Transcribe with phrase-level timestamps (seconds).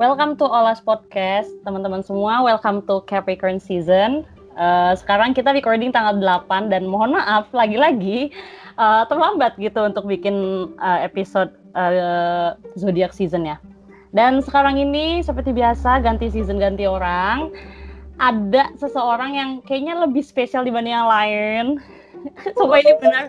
[0.00, 2.40] welcome to Olas Podcast, teman-teman semua.
[2.40, 4.24] Welcome to Capricorn Season.
[4.56, 8.32] Uh, sekarang kita recording tanggal 8 dan mohon maaf lagi-lagi
[8.80, 13.60] uh, terlambat gitu untuk bikin uh, episode uh, zodiak season ya.
[14.16, 17.52] Dan sekarang ini seperti biasa ganti season ganti orang.
[18.16, 21.64] Ada seseorang yang kayaknya lebih spesial dibanding yang lain.
[22.56, 23.28] Coba ini benar.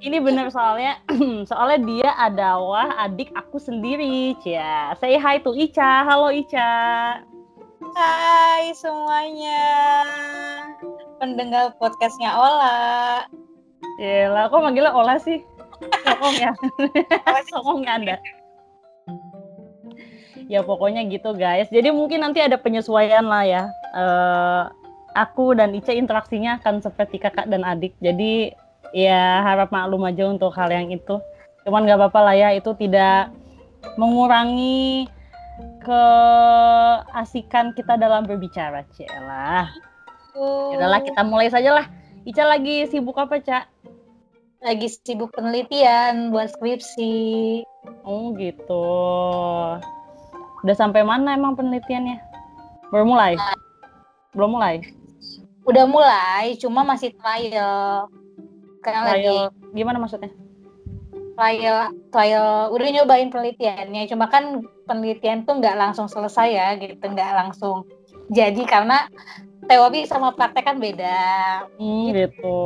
[0.00, 0.98] Ini benar soalnya
[1.50, 4.94] soalnya dia adalah adik aku sendiri, Cia.
[4.98, 6.04] Say hi to Ica.
[6.04, 6.70] Halo Ica.
[7.94, 9.62] Hai semuanya.
[11.18, 13.24] Pendengar podcastnya Ola.
[14.00, 15.44] Yelah, kok manggilnya Ola sih?
[16.04, 16.52] Sokong ya.
[17.52, 18.16] Sokong Anda.
[20.50, 21.70] Ya pokoknya gitu guys.
[21.70, 23.62] Jadi mungkin nanti ada penyesuaian lah ya.
[23.94, 24.62] Uh,
[25.14, 27.94] aku dan Ica interaksinya akan seperti kakak dan adik.
[28.02, 28.54] Jadi
[28.90, 31.18] ya harap maklum aja untuk hal yang itu.
[31.66, 33.30] Cuman nggak apa-apa lah ya, itu tidak
[34.00, 35.08] mengurangi
[35.84, 39.68] keasikan kita dalam berbicara, Cela.
[40.36, 40.72] Oh.
[40.72, 41.86] Yaudahlah kita mulai saja lah.
[42.24, 43.64] Ica lagi sibuk apa, Cak?
[44.60, 47.64] Lagi sibuk penelitian buat skripsi.
[48.04, 48.84] Oh gitu.
[50.60, 52.20] Udah sampai mana emang penelitiannya?
[52.92, 53.40] Baru mulai?
[54.36, 54.84] Belum mulai?
[55.64, 58.08] Udah mulai, cuma masih trial.
[58.80, 59.36] Karena trial, lagi
[59.76, 60.32] gimana maksudnya?
[61.36, 67.32] Trial, trial udah nyobain penelitiannya, cuma kan penelitian tuh nggak langsung selesai ya, gitu, nggak
[67.36, 67.88] langsung
[68.30, 69.10] jadi karena
[69.66, 71.18] teori sama praktek kan beda.
[71.78, 72.62] Hmm, gitu.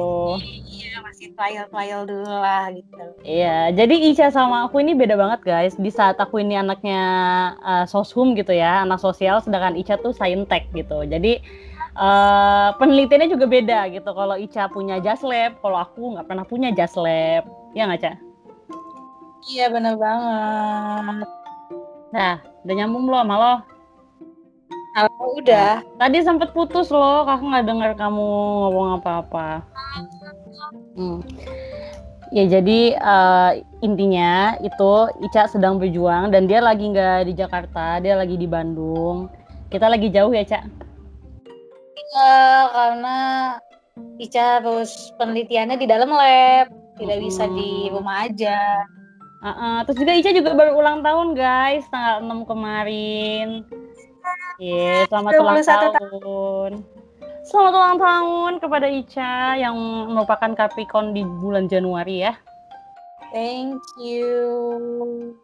[0.65, 3.05] Iya, masih trial-trial dulu lah gitu.
[3.25, 5.75] Iya, jadi Ica sama aku ini beda banget guys.
[5.77, 7.03] Di saat aku ini anaknya
[7.65, 11.05] uh, soshum gitu ya, anak sosial, sedangkan Ica tuh saintek gitu.
[11.05, 11.41] Jadi
[11.95, 14.11] uh, penelitiannya juga beda gitu.
[14.11, 17.47] Kalau Ica punya just lab, kalau aku nggak pernah punya just lab.
[17.75, 18.13] Ya nggak, Ca?
[19.45, 21.29] Iya, bener banget.
[22.15, 23.55] Nah, udah nyambung belum sama lo?
[24.95, 25.83] Oh, udah.
[25.99, 28.23] Tadi sempat putus loh, kakak nggak dengar kamu
[28.63, 29.67] ngomong apa-apa.
[30.95, 31.19] Hmm.
[32.35, 34.93] Ya jadi uh, intinya itu
[35.23, 39.31] Ica sedang berjuang dan dia lagi nggak di Jakarta, dia lagi di Bandung.
[39.71, 40.94] Kita lagi jauh ya, Cak?
[42.15, 43.19] Iya, karena
[44.23, 47.27] Ica harus penelitiannya di dalam lab, tidak hmm.
[47.27, 48.87] bisa di rumah aja.
[49.43, 49.77] Uh -uh.
[49.85, 53.67] Terus juga Ica juga baru ulang tahun guys, tanggal 6 kemarin.
[54.63, 56.71] Iya, selamat ulang tahun.
[57.45, 59.77] Selamat ulang tahun kepada Ica yang
[60.15, 62.33] merupakan Capricorn di bulan Januari ya.
[63.35, 65.35] Thank you.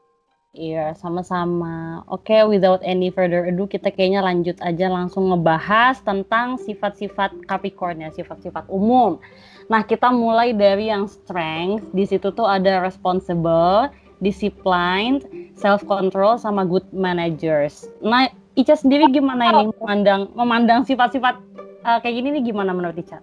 [0.50, 2.02] Iya, sama-sama.
[2.10, 8.02] Oke, okay, without any further ado, kita kayaknya lanjut aja langsung ngebahas tentang sifat-sifat Capricorn
[8.02, 9.22] ya, sifat-sifat umum.
[9.70, 11.94] Nah, kita mulai dari yang strength.
[11.94, 15.22] Di situ tuh ada responsible, disciplined,
[15.54, 17.86] self-control, sama good managers.
[18.02, 18.26] Nah,
[18.58, 21.38] Ica sendiri gimana ini memandang memandang sifat-sifat
[21.86, 23.22] uh, kayak gini nih gimana menurut Ica?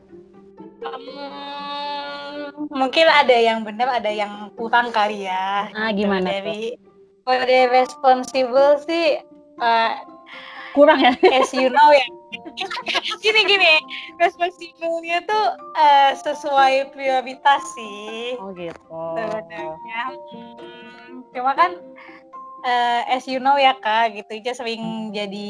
[0.80, 5.68] Um, mungkin ada yang benar, ada yang kurang kali ya.
[5.76, 6.87] Ah gimana dari
[7.28, 9.20] kode responsible sih
[9.60, 10.00] uh,
[10.72, 11.12] kurang ya?
[11.42, 12.08] As you know ya.
[13.20, 13.74] gini gini,
[14.22, 15.46] responsible-nya tuh
[15.76, 18.38] uh, sesuai prioritas sih.
[18.38, 18.78] Oh gitu.
[19.18, 20.02] Sebenarnya.
[20.32, 21.82] Hmm, cuma kan
[22.68, 24.44] uh, as you know ya kak gitu.
[24.44, 25.50] Aja sering jadi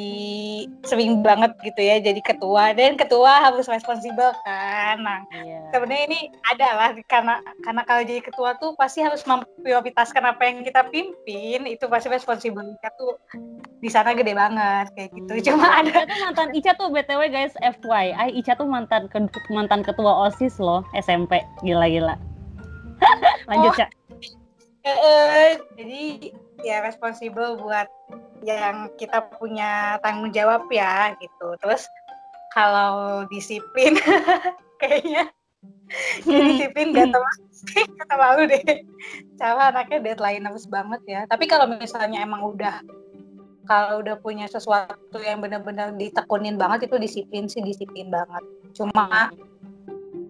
[0.86, 2.78] sering banget gitu ya jadi ketua.
[2.78, 5.02] Dan ketua harus responsibel kan.
[5.02, 5.66] Nah yeah.
[5.74, 10.62] sebenarnya ini ada lah karena karena kalau jadi ketua tuh pasti harus memprioritaskan apa yang
[10.62, 11.66] kita pimpin.
[11.66, 13.18] Itu pasti responsibelnya tuh
[13.82, 15.34] di sana gede banget kayak gitu.
[15.34, 15.46] Hmm.
[15.46, 19.18] cuma ada Ica tuh mantan Ica tuh btw guys FYI Ica tuh mantan ke,
[19.54, 22.18] mantan ketua osis loh SMP gila-gila.
[23.50, 23.78] Lanjut oh.
[23.78, 23.90] cak.
[24.88, 26.32] Uh, jadi
[26.62, 27.88] ya responsibel buat
[28.46, 31.58] yang kita punya tanggung jawab ya gitu.
[31.62, 31.86] Terus
[32.54, 33.98] kalau disiplin
[34.82, 35.30] kayaknya
[36.26, 37.44] disiplin gak terlalu
[37.98, 38.64] gak terlalu deh.
[39.38, 41.22] Cara anaknya deadline harus banget ya.
[41.30, 42.82] Tapi kalau misalnya emang udah
[43.68, 48.44] kalau udah punya sesuatu yang benar-benar ditekunin banget itu disiplin sih disiplin banget.
[48.72, 49.30] Cuma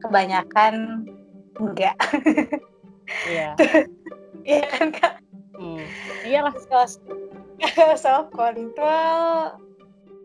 [0.01, 1.05] kebanyakan
[1.57, 1.97] enggak.
[3.27, 3.55] Iya.
[4.47, 5.26] Iya kan kak?
[5.57, 5.83] Hmm.
[6.23, 6.53] Iyalah.
[8.03, 9.57] Self control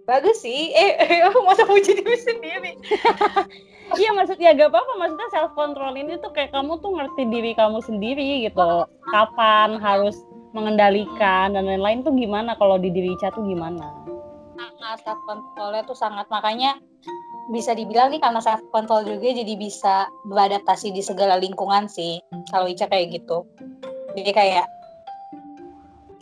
[0.05, 0.73] bagus sih.
[0.76, 2.73] Eh, eh masa puji diri sendiri.
[3.93, 7.84] Iya maksudnya gak apa-apa maksudnya self control ini tuh kayak kamu tuh ngerti diri kamu
[7.84, 8.88] sendiri gitu.
[9.12, 10.17] Kapan harus
[10.56, 13.93] mengendalikan dan lain-lain tuh gimana kalau di diri Ica tuh gimana?
[14.56, 16.81] Sangat self controlnya tuh sangat makanya
[17.52, 22.17] bisa dibilang nih karena self control juga jadi bisa beradaptasi di segala lingkungan sih
[22.49, 23.44] kalau Ica kayak gitu.
[24.17, 24.64] Jadi kayak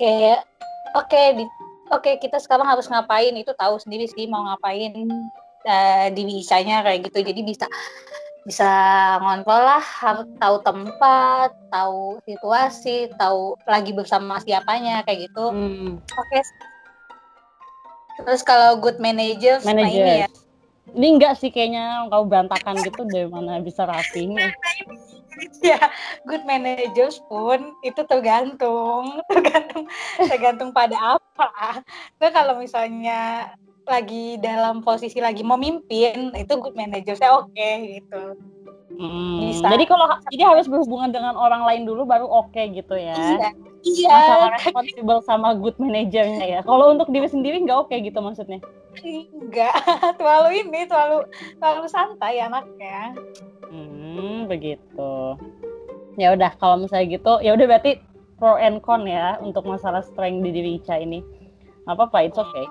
[0.00, 0.40] kayak
[0.96, 1.44] oke okay, di
[1.92, 3.36] oke okay, kita sekarang harus ngapain?
[3.36, 4.96] Itu tahu sendiri sih mau ngapain.
[5.60, 7.20] Uh, di wisanya kayak gitu.
[7.20, 7.68] Jadi bisa
[8.48, 8.72] bisa
[9.20, 15.52] ngontrol lah harus tahu tempat tahu situasi tahu lagi bersama siapanya kayak gitu.
[15.52, 16.00] Hmm.
[16.00, 16.28] oke.
[16.32, 16.42] Okay.
[18.20, 20.28] terus kalau good manager manager nah ini ya.
[20.90, 24.50] Ini enggak sih kayaknya kau berantakan gitu dari mana bisa rapinya
[25.72, 25.80] ya
[26.28, 29.84] good managers pun itu tergantung tergantung
[30.16, 31.82] tergantung pada apa
[32.20, 33.50] nah, kalau misalnya
[33.88, 38.36] lagi dalam posisi lagi memimpin itu good manager saya oke okay, gitu
[39.00, 39.64] Hmm, Bisa.
[39.64, 43.16] Jadi kalau jadi harus berhubungan dengan orang lain dulu baru oke okay gitu ya.
[43.16, 43.50] Iya.
[43.80, 44.12] Iya.
[44.12, 46.60] Masalah responsible sama good manajernya ya.
[46.60, 48.60] Kalau untuk diri sendiri nggak oke okay gitu maksudnya?
[49.00, 49.74] Enggak,
[50.18, 51.24] terlalu ini terlalu
[51.56, 53.16] terlalu santai anaknya.
[53.70, 55.38] Hmm, begitu.
[56.18, 58.02] Ya udah kalau misalnya gitu, ya udah berarti
[58.36, 61.24] pro and con ya untuk masalah strength di diri Ica ini.
[61.88, 62.66] Apa apa, it's okay.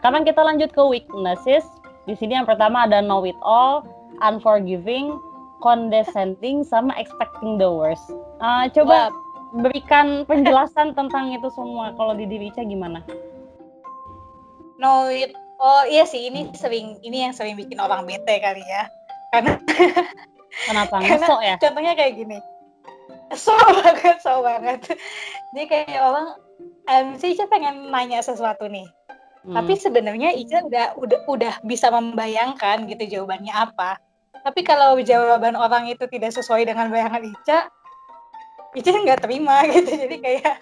[0.00, 1.62] Sekarang kita lanjut ke weaknesses.
[2.08, 3.84] Di sini yang pertama ada know it all,
[4.24, 5.20] unforgiving,
[5.60, 8.02] condescending, sama expecting the worst.
[8.40, 9.29] Uh, coba wow.
[9.54, 11.92] Berikan penjelasan tentang itu semua.
[11.98, 13.02] Kalau di diri Ica gimana?
[14.80, 18.88] Know it Oh iya sih ini sering ini yang sering bikin orang bete kali ya.
[19.28, 19.60] Karena
[20.64, 21.54] kenapa ngesok ya?
[21.60, 22.40] Contohnya kayak gini.
[23.36, 23.52] So
[23.84, 24.80] banget, so banget.
[25.52, 26.26] Jadi kayak orang
[26.88, 28.88] um, si Ica pengen nanya sesuatu nih
[29.40, 29.56] Hmm.
[29.56, 33.96] Tapi sebenarnya Ica udah udah udah bisa membayangkan gitu jawabannya apa.
[34.40, 37.72] Tapi kalau jawaban orang itu tidak sesuai dengan bayangan Ica,
[38.76, 39.90] Ica nggak terima gitu.
[39.90, 40.56] Jadi kayak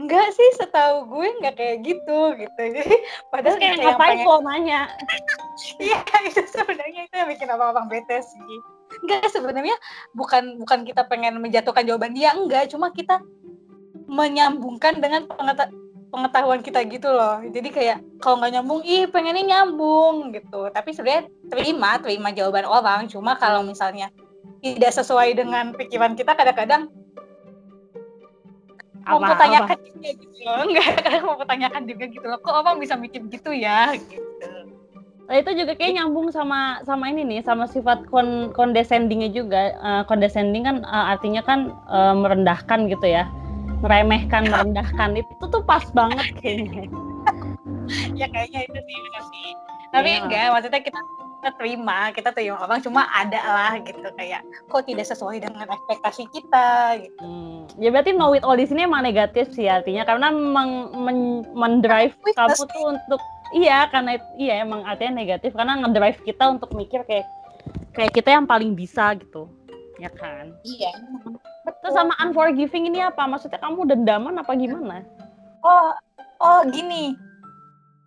[0.00, 2.62] enggak sih setahu gue nggak kayak gitu gitu.
[2.80, 2.96] Jadi
[3.28, 4.28] padahal kayak ngapain pengen...
[4.28, 4.80] lo nanya?
[5.76, 8.58] Iya itu sebenarnya itu yang bikin orang-orang bete sih.
[9.04, 9.76] Enggak sebenarnya
[10.16, 13.20] bukan bukan kita pengen menjatuhkan jawaban dia enggak, cuma kita
[14.08, 20.34] menyambungkan dengan pengetahuan pengetahuan kita gitu loh jadi kayak kalau nggak nyambung ih pengennya nyambung
[20.34, 24.10] gitu tapi sebenarnya terima terima jawaban orang cuma kalau misalnya
[24.60, 26.92] tidak sesuai dengan pikiran kita kadang-kadang
[29.10, 30.58] mau pertanyakan juga gitu loh.
[30.68, 32.38] Enggak kadang mau pertanyakan juga gitu loh.
[32.38, 33.96] Kok orang bisa mikir gitu ya?
[33.96, 34.48] Gitu.
[35.30, 39.74] Nah, itu juga kayak nyambung sama sama ini nih sama sifat kon condescendingnya juga.
[39.78, 43.26] Uh, condescending kan uh, artinya kan uh, merendahkan gitu ya.
[43.80, 45.16] Meremehkan merendahkan.
[45.16, 46.86] Itu tuh pas banget kayaknya.
[48.14, 49.48] Ya kayaknya itu sih benar sih.
[49.90, 50.22] Tapi ya.
[50.22, 51.00] enggak maksudnya kita
[51.40, 56.28] kita terima kita terima orang cuma ada lah gitu kayak kok tidak sesuai dengan ekspektasi
[56.28, 57.80] kita gitu hmm.
[57.80, 61.18] ya berarti know it all di sini emang negatif sih artinya karena meng, men,
[61.56, 63.20] mendrive kamu tuh untuk
[63.56, 67.24] iya karena iya emang artinya negatif karena ngedrive kita untuk mikir kayak
[67.96, 69.48] kayak kita yang paling bisa gitu
[70.00, 70.56] ya kan?
[70.64, 70.96] Iya.
[71.68, 71.80] Betul.
[71.84, 73.28] Terus sama unforgiving ini apa?
[73.28, 75.04] Maksudnya kamu dendaman apa gimana?
[75.60, 75.92] Oh,
[76.40, 77.12] oh gini.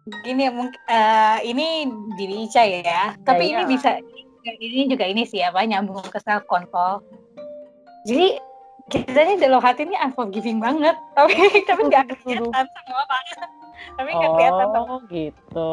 [0.04, 1.88] Gini mungkin uh, ini
[2.20, 3.16] diri Ica ya.
[3.24, 4.00] Tapi ya, ini bisa
[4.44, 7.00] ini juga ini sih apa nyambung ke self control.
[8.04, 8.36] Jadi
[8.92, 13.26] kita ini dalam hati ini unforgiving banget, tapi tapi nggak kelihatan sama orang.
[13.98, 14.68] tapi nggak oh, kelihatan.
[14.76, 15.72] Oh gitu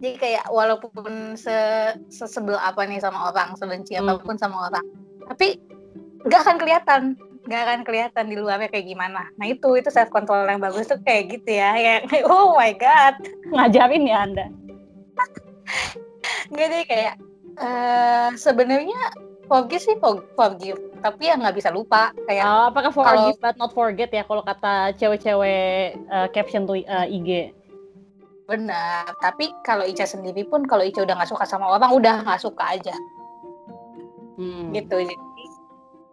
[0.00, 1.56] jadi kayak walaupun se
[2.12, 4.04] sesebel apa nih sama orang sebenci hmm.
[4.04, 4.84] apa pun sama orang
[5.32, 5.56] tapi
[6.28, 7.02] nggak akan kelihatan
[7.46, 10.98] nggak akan kelihatan di luarnya kayak gimana nah itu itu self control yang bagus tuh
[11.02, 11.94] kayak gitu ya ya
[12.30, 13.14] oh my god
[13.54, 14.46] ngajarin ya anda
[16.52, 17.14] nggak deh kayak
[17.58, 18.98] uh, sebenarnya
[19.46, 19.96] forgive sih
[20.34, 24.26] forgive tapi ya nggak bisa lupa kayak oh, apakah forgive kalo, but not forget ya
[24.26, 27.54] kalau kata cewek-cewek uh, caption tuh uh, IG
[28.46, 32.38] Benar, tapi kalau Ica sendiri pun kalau Ica udah nggak suka sama orang udah nggak
[32.38, 32.94] suka aja.
[34.38, 34.70] Hmm.
[34.70, 35.02] Gitu.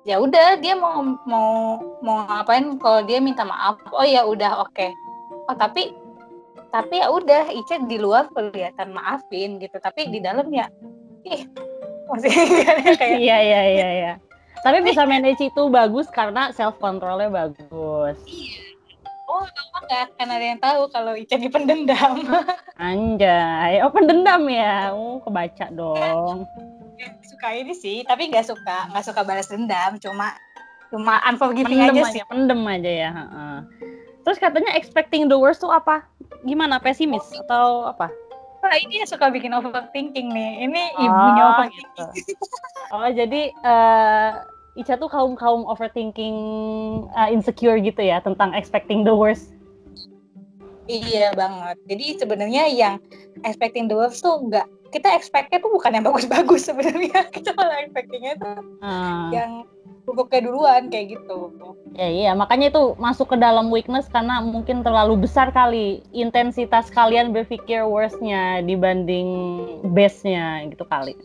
[0.04, 3.80] Ya udah dia mau mau mau ngapain kalau dia minta maaf.
[3.96, 4.76] Oh ya udah oke.
[4.76, 4.92] Okay.
[5.48, 5.96] Oh tapi
[6.74, 10.68] tapi ya udah Ica di luar kelihatan maafin gitu, tapi di dalam ya
[11.24, 11.48] ih
[12.10, 12.34] masih
[13.00, 14.14] kayak iya iya iya iya.
[14.64, 18.16] Tapi bisa manage itu bagus karena self controlnya bagus.
[18.28, 18.74] Iya
[19.34, 22.22] oh lama nggak akan ada yang tahu kalau Ica ini pendendam
[22.82, 26.46] anjay oh pendendam ya oh kebaca dong
[27.26, 30.36] suka ini sih tapi nggak suka nggak suka balas dendam cuma
[30.94, 33.12] cuma unforgiving pendem aja, aja sih pendem aja ya
[34.24, 36.06] terus katanya expecting the worst tuh apa
[36.46, 38.08] gimana pesimis oh, atau apa
[38.64, 40.64] Nah, ini yang suka bikin overthinking nih.
[40.64, 42.10] Ini ibunya oh, overthinking.
[42.16, 42.34] Gitu.
[42.96, 44.32] oh, jadi uh,
[44.80, 46.38] Ica tuh kaum kaum overthinking
[47.12, 49.52] uh, insecure gitu ya tentang expecting the worst.
[50.88, 51.78] Iya banget.
[51.92, 52.96] Jadi sebenarnya yang
[53.44, 57.26] expecting the worst tuh enggak kita expectnya tuh bukan yang bagus-bagus sebenarnya.
[57.34, 59.34] Kita malah expectingnya tuh uh.
[59.34, 59.66] yang
[60.06, 61.50] buruknya duluan kayak gitu.
[61.96, 67.32] Ya iya, makanya itu masuk ke dalam weakness karena mungkin terlalu besar kali intensitas kalian
[67.32, 69.28] berpikir worstnya dibanding
[69.96, 71.16] best-nya gitu kali.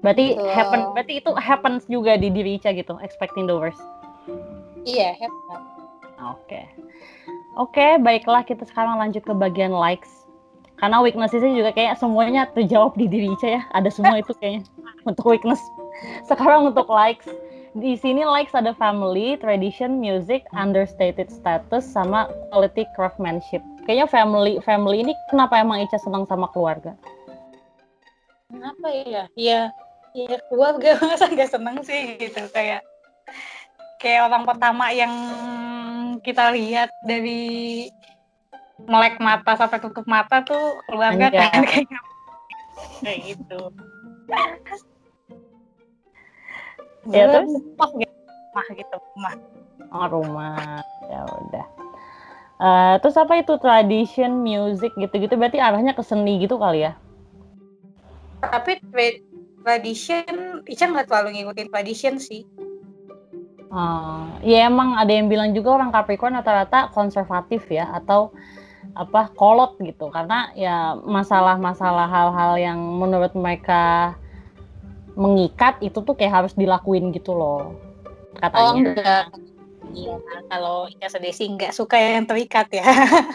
[0.00, 0.50] Berarti Betul.
[0.54, 3.82] happen, berarti itu happens juga di diri Ica gitu, expecting the worst.
[4.86, 5.62] Iya, hebat.
[6.30, 6.62] Oke.
[7.58, 10.25] Oke, baiklah kita sekarang lanjut ke bagian likes.
[10.76, 13.62] Karena weakness-nya juga kayak semuanya terjawab di diri Ica ya.
[13.72, 14.68] Ada semua itu kayaknya
[15.08, 15.60] untuk weakness.
[16.28, 17.28] Sekarang untuk likes.
[17.76, 23.60] Di sini likes ada family, tradition, music, understated status, sama quality craftsmanship.
[23.84, 26.96] Kayaknya family family ini kenapa emang Ica senang sama keluarga?
[28.48, 29.24] Kenapa ya?
[29.36, 29.60] Iya,
[30.16, 32.80] ya keluarga masa nggak seneng sih gitu kayak
[34.00, 35.12] kayak orang pertama yang
[36.24, 37.88] kita lihat dari
[38.84, 41.88] melek mata sampai tutup mata tuh keluarga kan kayak
[43.00, 43.60] kayak gitu.
[47.06, 47.62] Ya, Terus, terus?
[47.78, 48.16] mah gitu,
[48.52, 49.34] mah gitu, mah.
[49.94, 50.82] Oh, rumah.
[51.06, 51.66] Ya udah.
[52.56, 56.96] Eh, terus apa itu tradition, music gitu-gitu berarti arahnya ke seni gitu kali ya?
[58.42, 59.22] Tapi tra-
[59.62, 62.42] tradition, Ica nggak terlalu ngikutin tradition sih.
[63.70, 68.32] Ah, ya emang ada yang bilang juga orang Capricorn rata-rata konservatif ya atau
[68.94, 74.14] apa kolot gitu karena ya masalah-masalah hal-hal yang menurut mereka
[75.16, 77.72] mengikat itu tuh kayak harus dilakuin gitu loh
[78.36, 78.68] katanya.
[78.68, 79.24] Oh enggak.
[79.96, 80.18] Iya,
[80.52, 82.84] kalau Ica sedih sih nggak suka yang terikat ya.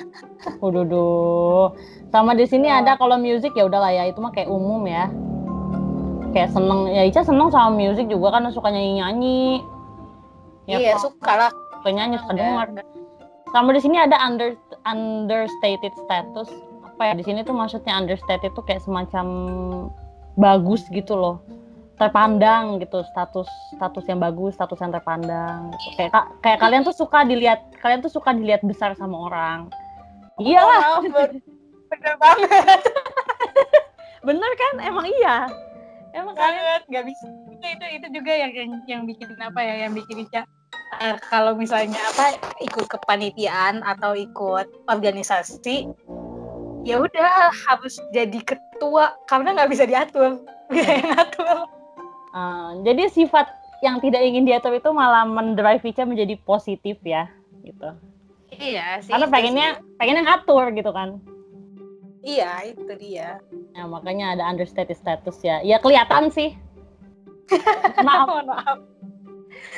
[0.62, 1.66] Waduh, duh.
[2.12, 2.76] sama di sini Oh.
[2.84, 5.10] ada kalau music ya udahlah ya itu mah kayak umum ya.
[6.36, 9.64] Kayak seneng ya Ica seneng sama music juga kan suka nyanyi-nyanyi.
[10.70, 11.52] Ya, iya, suka lah.
[11.82, 12.68] suka nyanyi suka dengar.
[13.50, 14.54] Sama di sini ada under
[14.84, 16.50] understated status.
[16.86, 19.26] Apa ya di sini tuh maksudnya understated tuh kayak semacam
[20.36, 21.42] bagus gitu loh.
[21.98, 23.46] Terpandang gitu status
[23.78, 25.70] status yang bagus, status yang terpandang.
[25.78, 25.98] Gitu.
[25.98, 29.70] Kayak ka- kayak kalian tuh suka dilihat kalian tuh suka dilihat besar sama orang.
[30.42, 31.38] Iyalah, Oh, bener,
[31.94, 32.50] bener banget.
[34.28, 34.74] bener kan?
[34.82, 35.46] Emang iya.
[36.12, 37.26] Emang kalian nggak bisa
[37.62, 40.42] itu itu itu juga yang yang, yang bikin apa ya yang bikin Ica
[41.00, 45.88] eh, kalau misalnya apa ikut kepanitiaan atau ikut organisasi
[46.84, 50.42] ya udah harus jadi ketua karena nggak bisa diatur
[50.74, 51.58] yang ngatur
[52.32, 53.44] Eh, jadi sifat
[53.84, 57.28] yang tidak ingin diatur itu malah mendrive Ica menjadi positif ya,
[57.60, 57.92] gitu.
[58.56, 60.00] iya sih Karena pengennya sih.
[60.00, 61.20] pengennya ngatur gitu kan.
[62.24, 63.44] iya itu dia
[63.76, 65.60] Nah, makanya ada understated status ya.
[65.60, 66.56] Ya kelihatan sih.
[68.08, 68.48] Maaf.
[68.48, 68.80] maaf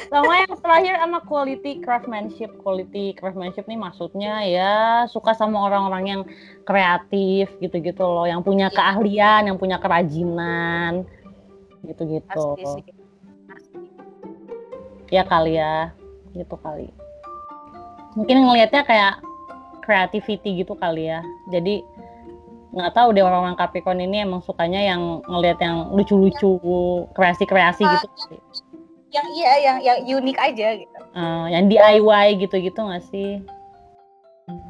[0.10, 2.52] Sama yang terakhir sama quality craftsmanship.
[2.62, 4.74] Quality craftsmanship nih maksudnya ya
[5.10, 6.22] suka sama orang-orang yang
[6.64, 8.78] kreatif gitu-gitu loh, yang punya Iya.
[8.78, 11.08] keahlian, yang punya kerajinan
[11.84, 12.58] gitu-gitu.
[15.14, 15.94] ya kali ya
[16.34, 16.90] gitu kali
[18.18, 19.14] mungkin ngelihatnya kayak
[19.86, 21.22] creativity gitu kali ya
[21.54, 21.86] jadi
[22.74, 26.58] nggak tahu deh orang-orang Capricorn ini emang sukanya yang ngelihat yang lucu-lucu
[27.14, 28.42] kreasi-kreasi gitu sih.
[29.14, 31.00] Yang iya yang yang unik aja gitu.
[31.14, 33.40] Eh, yang DIY gitu-gitu nggak sih?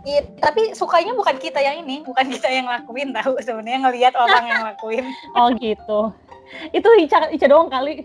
[0.06, 3.40] Iya, tapi sukanya bukan kita yang ini, bukan kita yang lakuin tahu.
[3.42, 5.08] Sebenarnya ngelihat orang yang lakuin.
[5.40, 6.14] oh gitu.
[6.76, 8.04] Itu Ica, Ica doang kali?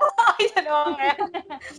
[0.00, 1.14] Oh iya doang ya.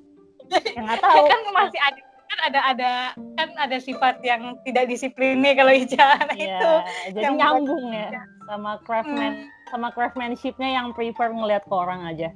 [0.78, 1.26] yang nggak tahu.
[1.28, 2.00] Kan masih ada
[2.32, 2.92] kan ada ada
[3.36, 6.22] kan ada sifat yang tidak disiplinnya kalau Ica.
[6.22, 6.72] Nah Iya, itu
[7.20, 12.36] jadi nyambung ya sama craftsman sama craftsmanshipnya yang prefer ngelihat ke orang aja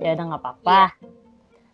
[0.00, 0.82] ya udah nggak apa-apa.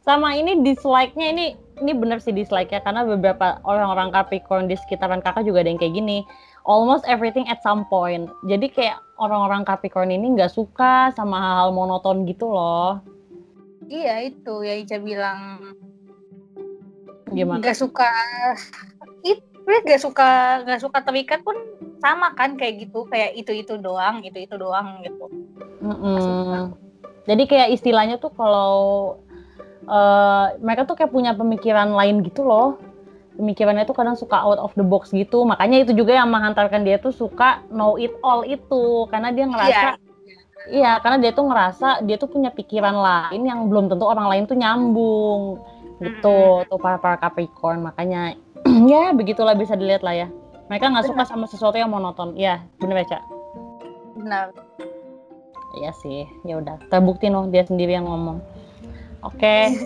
[0.02, 1.47] Sama ini dislike-nya ini
[1.83, 5.95] ini bener sih dislike-nya karena beberapa orang-orang Capricorn di sekitaran kakak juga ada yang kayak
[5.95, 6.23] gini.
[6.66, 8.26] Almost everything at some point.
[8.50, 12.99] Jadi kayak orang-orang Capricorn ini nggak suka sama hal-hal monoton gitu loh.
[13.87, 15.62] Iya itu ya Ica bilang.
[17.30, 17.62] Gimana?
[17.62, 18.11] Nggak suka
[19.23, 20.28] itu nggak suka
[20.62, 21.54] nggak suka terikat pun
[22.02, 23.06] sama kan kayak gitu.
[23.06, 25.26] Kayak itu itu doang itu itu doang gitu.
[25.83, 26.86] Mm-mm.
[27.26, 28.75] Jadi kayak istilahnya tuh kalau
[29.87, 32.78] eh, mereka tuh kayak punya pemikiran lain gitu loh.
[33.37, 35.45] Pemikirannya tuh kadang suka out of the box gitu.
[35.45, 39.88] Makanya itu juga yang menghantarkan dia tuh suka know it all itu karena dia ngerasa
[40.66, 44.50] Iya, karena dia tuh ngerasa dia tuh punya pikiran lain yang belum tentu orang lain
[44.50, 45.62] tuh nyambung.
[46.02, 47.87] Gitu, tuh para para Capricorn.
[47.87, 48.35] Makanya
[48.90, 50.28] ya begitulah bisa dilihat lah ya.
[50.66, 52.35] Mereka nggak suka sama sesuatu yang monoton.
[52.35, 53.23] Iya, bener ya, Cak?
[54.16, 54.50] benar
[55.76, 56.80] Iya sih, ya udah.
[56.88, 58.40] Terbukti noh dia sendiri yang ngomong.
[59.21, 59.76] Oke,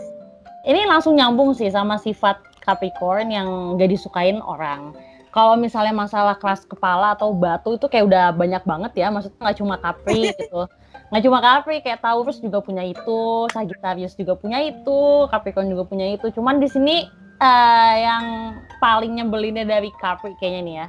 [0.69, 4.95] ini langsung nyambung sih sama sifat Capricorn yang gak disukain orang.
[5.31, 9.59] Kalau misalnya masalah keras kepala atau batu itu kayak udah banyak banget ya, maksudnya nggak
[9.63, 10.67] cuma Capri gitu.
[11.11, 13.47] nggak cuma Capri kayak Taurus juga punya itu.
[13.55, 15.31] Sagittarius juga punya itu.
[15.31, 16.35] Capricorn juga punya itu.
[16.35, 17.07] Cuman di sini
[17.39, 18.25] uh, yang
[18.83, 20.87] paling nyebelinnya dari Capri kayaknya nih ya.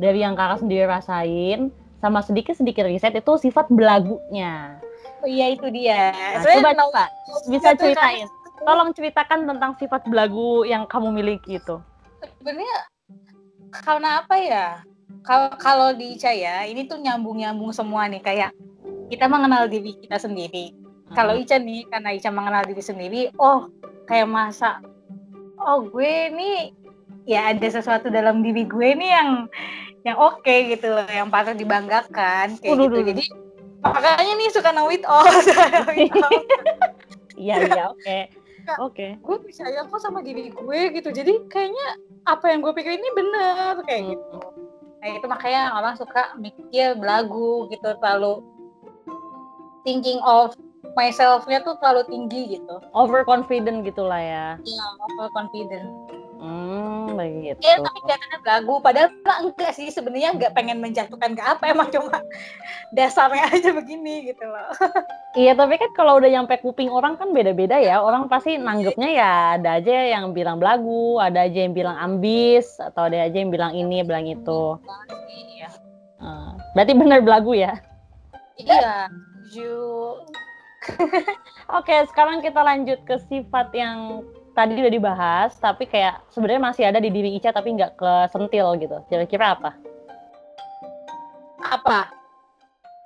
[0.00, 4.80] Dari yang kakak sendiri rasain sama sedikit sedikit riset itu sifat belagunya.
[5.20, 6.16] Oh iya itu dia.
[6.16, 7.04] Nah, coba coba.
[7.46, 8.26] bisa ceritain.
[8.60, 11.80] tolong ceritakan tentang sifat belagu yang kamu miliki itu.
[12.20, 12.76] Sebenarnya
[13.72, 14.66] karena apa ya?
[15.60, 18.20] Kalau di Ica ya ini tuh nyambung nyambung semua nih.
[18.20, 18.52] Kayak
[19.08, 20.72] kita mengenal diri kita sendiri.
[20.72, 21.14] Hmm.
[21.16, 23.68] Kalau Ica nih, karena Ica mengenal diri sendiri, oh
[24.04, 24.80] kayak masa,
[25.56, 26.72] oh gue nih
[27.28, 29.30] ya ada sesuatu dalam diri gue nih yang
[30.06, 32.98] yang oke okay gitu loh, yang patut dibanggakan kayak Uduh, gitu.
[33.12, 33.24] Jadi
[33.80, 35.24] makanya nih suka know it all.
[37.40, 38.18] Iya iya oke.
[38.78, 39.16] Oke.
[39.24, 41.08] Gue percaya kok sama diri gue gitu.
[41.10, 41.86] Jadi kayaknya
[42.28, 44.10] apa yang gue pikir ini bener kayak hmm.
[44.14, 44.38] gitu.
[45.00, 48.44] Nah itu makanya orang suka mikir belagu gitu terlalu
[49.82, 50.52] thinking of
[50.92, 52.76] myself-nya tuh terlalu tinggi gitu.
[52.92, 54.46] Overconfident gitulah ya.
[54.60, 55.88] Iya, overconfident.
[57.24, 57.60] Hmm, begitu.
[57.60, 58.74] Ya, tapi kelihatannya belagu.
[58.80, 59.08] Padahal
[59.44, 62.18] enggak sih, sebenarnya enggak pengen menjatuhkan ke apa, emang cuma
[62.96, 64.70] dasarnya aja begini gitu loh.
[65.40, 68.00] iya, tapi kan kalau udah nyampe kuping orang kan beda-beda ya.
[68.00, 73.06] Orang pasti nanggepnya ya ada aja yang bilang belagu, ada aja yang bilang ambis, atau
[73.10, 74.80] ada aja yang bilang ini, bilang itu.
[75.28, 75.68] Iya.
[76.20, 77.76] Uh, berarti benar belagu ya?
[78.60, 79.08] Iya
[79.50, 79.76] setuju.
[81.70, 84.24] Oke, sekarang kita lanjut ke sifat yang
[84.60, 89.00] tadi udah dibahas, tapi kayak sebenarnya masih ada di diri Ica tapi nggak kesentil gitu.
[89.08, 89.72] Kira-kira apa?
[91.64, 92.12] Apa?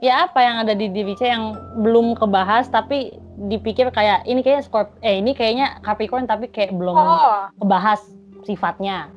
[0.03, 3.15] Ya apa yang ada di diri Ica yang belum kebahas tapi
[3.47, 7.47] dipikir kayak ini kayaknya Scorp eh ini kayaknya Capricorn tapi kayak belum oh.
[7.63, 8.03] kebahas
[8.43, 9.15] sifatnya.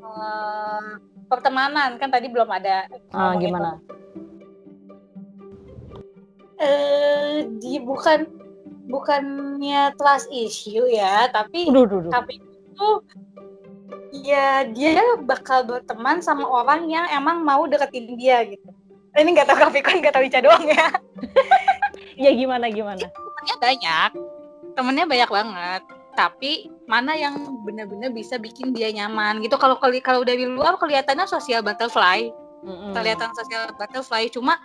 [0.00, 0.96] uh,
[1.28, 2.88] pertemanan kan tadi belum ada.
[3.12, 3.76] Ah, gimana?
[6.56, 8.41] Eh di bukan
[8.90, 12.12] bukannya trust issue ya, tapi duh, duh, duh.
[12.12, 12.88] tapi itu
[14.12, 18.68] ya dia bakal berteman sama orang yang emang mau deketin dia gitu.
[19.12, 20.88] Ini nggak tahu kan nggak tahu Ica doang ya.
[22.24, 23.04] ya gimana gimana?
[23.12, 24.10] Temennya banyak,
[24.72, 25.82] temennya banyak banget.
[26.12, 29.56] Tapi mana yang benar-benar bisa bikin dia nyaman gitu.
[29.56, 32.28] Kalau kalau dari luar kelihatannya sosial butterfly,
[32.64, 32.92] mm-hmm.
[32.96, 34.56] kelihatan sosial butterfly cuma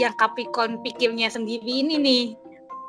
[0.00, 2.24] yang Capricorn pikirnya sendiri ini nih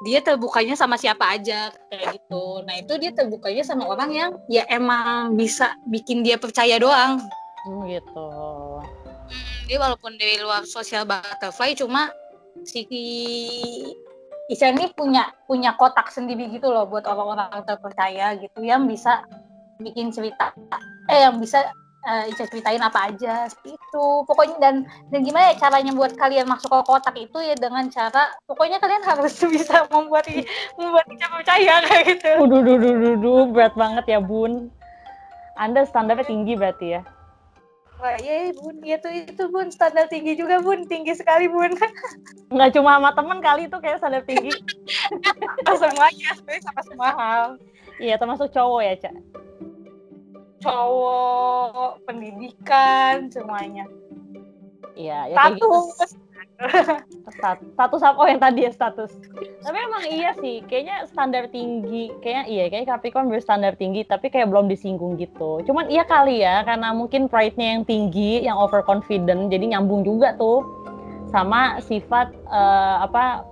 [0.04, 2.62] dia terbukanya sama siapa aja kayak gitu.
[2.68, 7.24] Nah itu dia terbukanya sama orang yang ya emang bisa bikin dia percaya doang.
[7.63, 8.28] Mm, gitu.
[9.32, 12.12] Hmm, dia walaupun dari luar sosial butterfly cuma
[12.68, 12.84] si
[14.52, 19.24] Isya ini punya punya kotak sendiri gitu loh buat orang-orang terpercaya gitu yang bisa
[19.80, 20.52] bikin cerita
[21.08, 21.72] eh yang bisa
[22.04, 24.76] uh, Ica ceritain apa aja itu pokoknya dan
[25.10, 29.04] dan gimana ya caranya buat kalian masuk ke kotak itu ya dengan cara pokoknya kalian
[29.04, 30.28] harus bisa membuat
[30.76, 32.30] membuat Ica percaya kayak gitu.
[32.44, 34.70] Udah, duh, duh, duh, duh, berat banget ya bun.
[35.54, 37.02] Anda standarnya tinggi berarti ya?
[38.02, 41.72] Wah, iya, iya bun, itu itu bun standar tinggi juga bun, tinggi sekali bun.
[42.54, 44.52] Nggak cuma sama temen kali itu kayak standar tinggi.
[45.63, 47.48] semuanya, sebenarnya sama semua hal.
[48.02, 49.16] Iya, termasuk cowok ya, Cak
[50.63, 53.86] cowok, pendidikan, semuanya.
[54.95, 55.60] Iya, ya status.
[55.60, 55.80] Gitu.
[57.76, 59.12] status apa oh yang tadi ya status.
[59.65, 64.47] Tapi emang iya sih, kayaknya standar tinggi, kayaknya iya, kayak Capricorn berstandar tinggi, tapi kayak
[64.47, 65.60] belum disinggung gitu.
[65.67, 70.63] Cuman iya kali ya, karena mungkin pride-nya yang tinggi, yang overconfident, jadi nyambung juga tuh
[71.34, 73.43] sama sifat uh, apa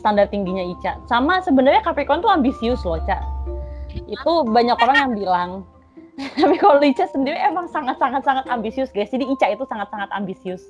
[0.00, 0.96] standar tingginya Ica.
[1.06, 3.20] Sama sebenarnya Capricorn tuh ambisius loh, Cak.
[4.08, 5.50] Itu banyak orang yang bilang
[6.40, 9.10] tapi kalau Ica sendiri emang sangat-sangat sangat ambisius guys.
[9.10, 10.62] Jadi Ica itu sangat-sangat ambisius.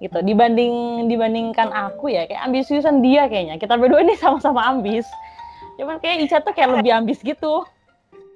[0.00, 0.16] Gitu.
[0.24, 3.60] Dibanding dibandingkan aku ya kayak ambisiusan dia kayaknya.
[3.60, 5.04] Kita berdua ini sama-sama ambis.
[5.76, 7.64] Cuman kayak Ica tuh kayak lebih ambis gitu.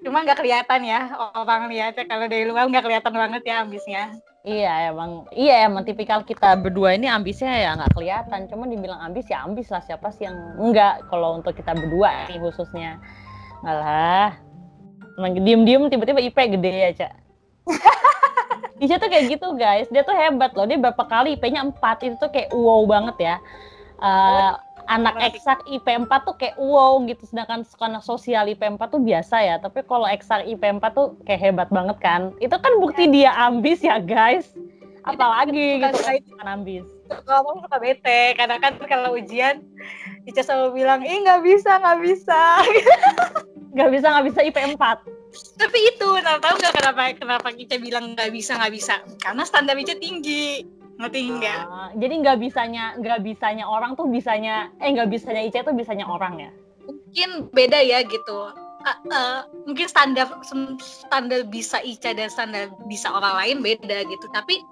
[0.05, 1.01] Cuma nggak kelihatan ya
[1.33, 2.05] orang lihatnya.
[2.05, 4.13] Kalau dari luar nggak kelihatan banget ya ambisnya.
[4.45, 8.45] Iya emang iya emang tipikal kita berdua ini ambisnya ya nggak kelihatan.
[8.53, 9.81] Cuma dibilang ambis ya ambis lah.
[9.81, 13.01] Siapa sih yang enggak kalau untuk kita berdua nih khususnya.
[13.65, 14.37] Nggak
[15.15, 17.13] lah diem-diem tiba-tiba IP gede ya, Cak.
[18.83, 22.17] Isya tuh kayak gitu guys, dia tuh hebat loh, dia berapa kali IP-nya 4, itu
[22.19, 23.37] tuh kayak wow banget ya.
[24.03, 24.59] Uh,
[24.91, 29.37] anak eksak IP 4 tuh kayak wow gitu, sedangkan anak sosial IP 4 tuh biasa
[29.41, 32.35] ya, tapi kalau eksak IP 4 tuh kayak hebat banget kan.
[32.43, 34.51] Itu kan bukti dia ambis ya guys.
[35.05, 36.33] Apalagi gitu.
[36.41, 36.85] kan ambis.
[37.29, 39.61] Kalau suka bete, karena kan kalau ujian
[40.25, 42.41] Ica selalu bilang, ih nggak bisa, nggak bisa.
[43.75, 45.25] nggak bisa nggak bisa IP 4
[45.59, 49.03] tapi itu nah, tahu nggak kenapa kenapa kita bilang nggak bisa nggak bisa?
[49.19, 50.63] Karena standar Ica tinggi.
[50.95, 51.63] Ngerti nggak?
[51.67, 56.07] Ah, jadi nggak bisanya nggak bisanya orang tuh bisanya eh nggak bisanya Ica tuh bisanya
[56.07, 56.51] orang ya?
[56.87, 58.55] Mungkin beda ya gitu.
[58.85, 60.31] Ka- eh, mungkin standar
[60.79, 64.27] standar bisa Ica dan standar bisa orang lain beda gitu.
[64.31, 64.63] Tapi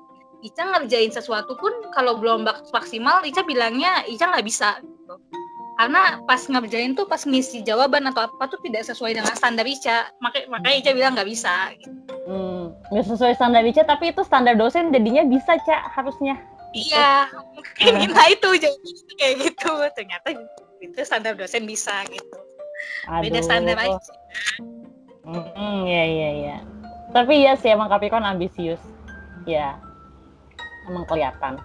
[0.42, 2.42] Ica ngerjain sesuatu pun kalau belum
[2.74, 5.14] maksimal Ica bilangnya Ica nggak bisa gitu
[5.81, 10.11] karena pas ngerjain tuh pas ngisi jawaban atau apa tuh tidak sesuai dengan standar Ica
[10.20, 11.94] makanya makanya Ica bilang nggak bisa gitu.
[12.26, 16.37] Hmm, nggak sesuai standar Ica tapi itu standar dosen jadinya bisa cak harusnya
[16.74, 20.28] iya mungkin kita itu jadi kayak gitu ternyata
[20.83, 22.37] itu standar dosen bisa gitu
[23.22, 23.46] beda Aduh.
[23.46, 24.12] standar aja
[25.22, 26.57] Hmm, ya ya ya.
[27.14, 28.83] Tapi ya sih emang Capricorn ambisius.
[29.46, 29.78] Ya,
[30.88, 31.58] emang kelihatan.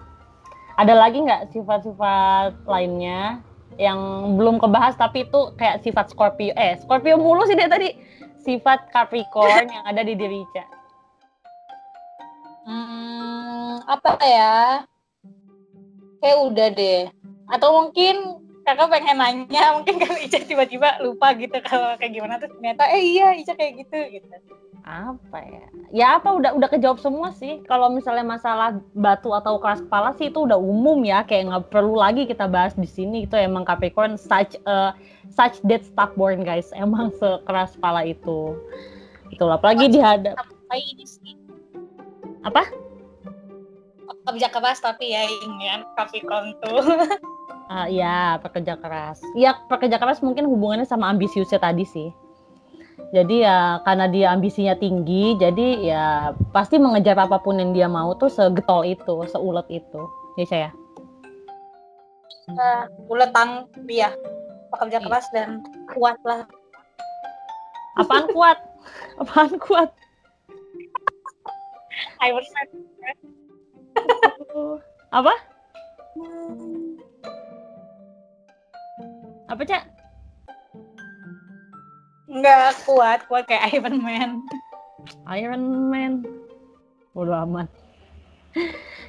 [0.78, 3.42] Ada lagi nggak sifat-sifat lainnya
[3.78, 3.98] yang
[4.38, 6.54] belum kebahas tapi itu kayak sifat Scorpio?
[6.54, 7.94] Eh, Scorpio mulu sih deh tadi.
[8.38, 10.64] Sifat Capricorn yang ada di diri Ica.
[12.68, 14.86] Hmm, apa ya?
[16.22, 17.02] Kayak udah deh.
[17.50, 22.52] Atau mungkin kakak pengen nanya, mungkin kalau Ica tiba-tiba lupa gitu kalau kayak gimana terus
[22.54, 24.26] ternyata eh iya Ica kayak gitu gitu.
[24.88, 25.66] Apa ya?
[25.92, 27.60] Ya apa udah udah kejawab semua sih.
[27.68, 32.00] Kalau misalnya masalah batu atau keras kepala sih itu udah umum ya, kayak nggak perlu
[32.00, 33.28] lagi kita bahas di sini.
[33.28, 34.96] Itu emang Capricorn such a
[35.28, 36.72] such that stubborn guys.
[36.72, 38.56] Emang sekeras kepala itu.
[39.28, 40.40] Itulah apalagi dihadap
[40.72, 41.36] ini sih
[42.44, 42.64] apa?
[44.28, 46.84] kerja keras tapi ya ini kan Capricorn tuh.
[47.68, 49.20] Ah, ya pekerja keras.
[49.36, 52.08] Ya pekerja keras mungkin hubungannya sama ambisiusnya tadi sih.
[53.08, 56.04] Jadi ya karena dia ambisinya tinggi, jadi ya
[56.52, 60.02] pasti mengejar apa pun yang dia mau tuh segetol itu, seulet itu.
[60.36, 60.70] Ya saya.
[62.52, 64.12] Nah, uletan dia
[64.72, 65.06] pekerja Iya.
[65.08, 65.64] keras dan
[65.96, 66.44] kuat lah.
[67.96, 68.60] Apaan kuat?
[69.24, 69.88] Apaan kuat?
[72.20, 72.68] Man.
[75.08, 75.34] Apa?
[79.48, 79.97] Apa cak?
[82.28, 84.44] Enggak kuat, kuat kayak Iron Man.
[85.32, 86.12] Iron Man.
[87.16, 87.72] Bodo amat.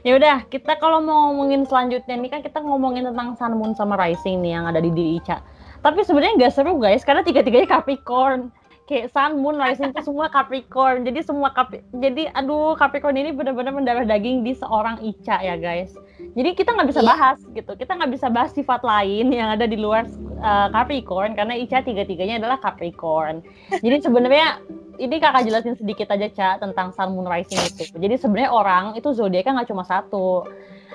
[0.07, 3.99] ya udah, kita kalau mau ngomongin selanjutnya nih kan kita ngomongin tentang Sun Moon sama
[3.99, 5.43] Rising nih yang ada di diri Ica.
[5.79, 8.51] Tapi sebenarnya nggak seru guys, karena tiga-tiganya Capricorn.
[8.87, 11.03] Kayak Sun Moon, Rising itu semua Capricorn.
[11.03, 15.91] Jadi semua Capri jadi aduh Capricorn ini benar-benar mendarah daging di seorang Ica ya guys.
[16.37, 17.09] Jadi kita nggak bisa Iya.
[17.09, 17.71] bahas gitu.
[17.73, 20.05] Kita nggak bisa bahas sifat lain yang ada di luar
[20.39, 23.41] uh, Capricorn karena Ica tiga-tiganya adalah Capricorn.
[23.81, 24.61] Jadi sebenarnya
[24.99, 27.83] ini kakak jelasin sedikit aja Ca tentang Sun Moon Rising itu.
[27.95, 30.45] Jadi sebenarnya orang itu zodiaknya nggak cuma satu.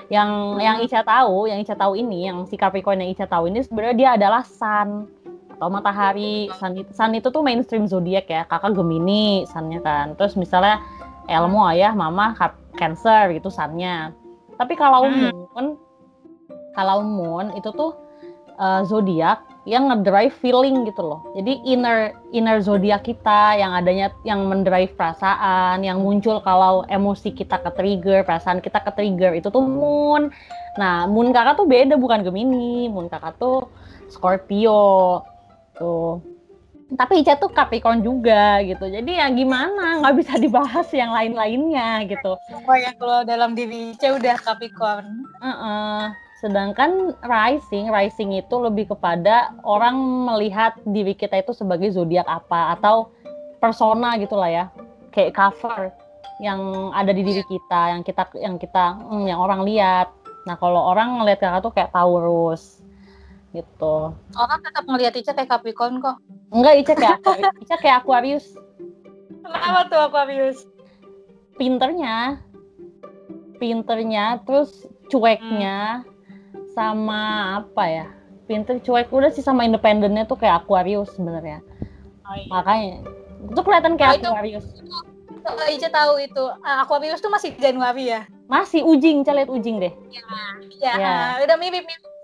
[0.07, 0.29] Yang
[0.61, 3.95] yang Ica tahu, yang Ica tahu ini, yang si Capricorn yang Ica tahu ini sebenarnya
[3.97, 5.09] dia adalah Sun
[5.55, 6.47] atau matahari.
[6.57, 8.45] Sun, itu- Sun itu tuh mainstream zodiak ya.
[8.45, 10.13] Kakak Gemini sunnya kan.
[10.15, 10.79] Terus misalnya
[11.25, 12.37] Elmo ayah, mama
[12.77, 14.13] Cancer gitu sunnya.
[14.55, 15.31] Tapi kalau Hmm.
[15.31, 15.65] Moon,
[16.75, 17.95] kalau Moon itu tuh
[18.59, 21.25] uh, zodiak yang ngedrive feeling gitu loh.
[21.33, 27.57] Jadi inner inner zodiak kita yang adanya yang mendrive perasaan, yang muncul kalau emosi kita
[27.65, 30.29] ke trigger, perasaan kita ke trigger itu tuh Moon.
[30.77, 33.65] Nah, Moon kakak tuh beda bukan Gemini, Moon kakak tuh
[34.13, 35.25] Scorpio.
[35.75, 36.34] Tuh.
[36.93, 38.85] Tapi Ica tuh Capricorn juga gitu.
[38.85, 40.05] Jadi ya gimana?
[40.05, 42.37] Nggak bisa dibahas yang lain-lainnya gitu.
[42.45, 45.25] Semua yang keluar dalam diri Ica udah Capricorn.
[45.41, 46.13] Heeh.
[46.45, 49.97] Sedangkan rising, rising itu lebih kepada orang
[50.29, 53.09] melihat diri kita itu sebagai zodiak apa atau
[53.57, 54.65] persona gitulah ya,
[55.09, 55.89] kayak cover
[56.37, 60.13] yang ada di diri kita, yang kita yang kita hmm, yang orang lihat.
[60.45, 62.84] Nah kalau orang ngelihat kakak tuh kayak Taurus
[63.55, 64.11] gitu.
[64.35, 66.19] Orang tetap ngeliat Ica kayak Capricorn kok.
[66.51, 67.17] Enggak Ica kayak.
[67.63, 68.45] Ica kayak Aquarius.
[69.41, 70.57] Kenapa tuh Aquarius?
[71.55, 72.43] Pinternya,
[73.57, 76.03] pinternya, terus cueknya,
[76.75, 77.21] sama
[77.63, 78.07] apa ya?
[78.45, 81.63] Pinter cuek udah sih sama independennya tuh kayak Aquarius sebenarnya.
[82.27, 82.49] Oh, iya.
[82.51, 82.93] Makanya
[83.45, 84.65] itu kelihatan kayak Oh, itu- Aquarius.
[85.45, 86.43] Oh, Ica tahu itu.
[86.61, 88.25] Ah, Aquarius tuh masih Januari ya?
[88.45, 89.93] Masih ujing, Ica lihat ujing deh.
[90.11, 90.21] Ya,
[90.97, 91.09] Iya.
[91.09, 92.01] ah, udah mirip mirip.
[92.01, 92.14] I- i-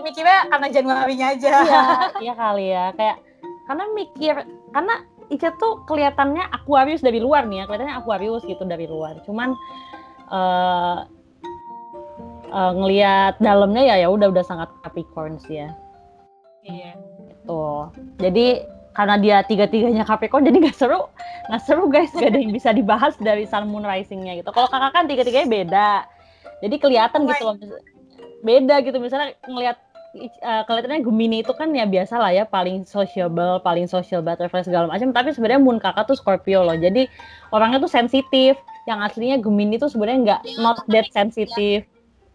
[0.00, 1.50] Mikirnya karena Januarinya aja.
[1.64, 1.82] Iya,
[2.20, 2.84] iya kali ya.
[2.96, 3.16] Kayak
[3.66, 4.34] karena mikir
[4.74, 4.94] karena
[5.30, 9.22] Ica tuh kelihatannya Aquarius dari luar nih ya, kelihatannya Aquarius gitu dari luar.
[9.24, 9.54] Cuman
[10.30, 10.98] eh
[12.50, 15.70] eh, ngelihat dalamnya ya ya udah udah sangat Capricorn sih ya.
[16.66, 16.92] Iya.
[17.46, 17.94] Tuh.
[18.20, 21.06] Jadi karena dia tiga-tiganya Capricorn jadi nggak seru,
[21.48, 24.50] nggak seru guys, gak ada yang bisa dibahas dari Sun Moon Rising-nya gitu.
[24.50, 25.90] Kalau kakak kan tiga-tiganya beda,
[26.60, 27.56] jadi kelihatan gitu loh,
[28.40, 29.76] beda gitu misalnya ngelihat
[30.42, 34.90] uh, kelihatannya Gemini itu kan ya biasa lah ya paling sociable, paling social butterfly segala
[34.90, 35.14] macam.
[35.14, 36.76] Tapi sebenarnya Moon kakak tuh Scorpio loh.
[36.76, 37.06] Jadi
[37.54, 38.58] orangnya tuh sensitif.
[38.88, 41.84] Yang aslinya Gemini tuh sebenarnya nggak not that sensitive.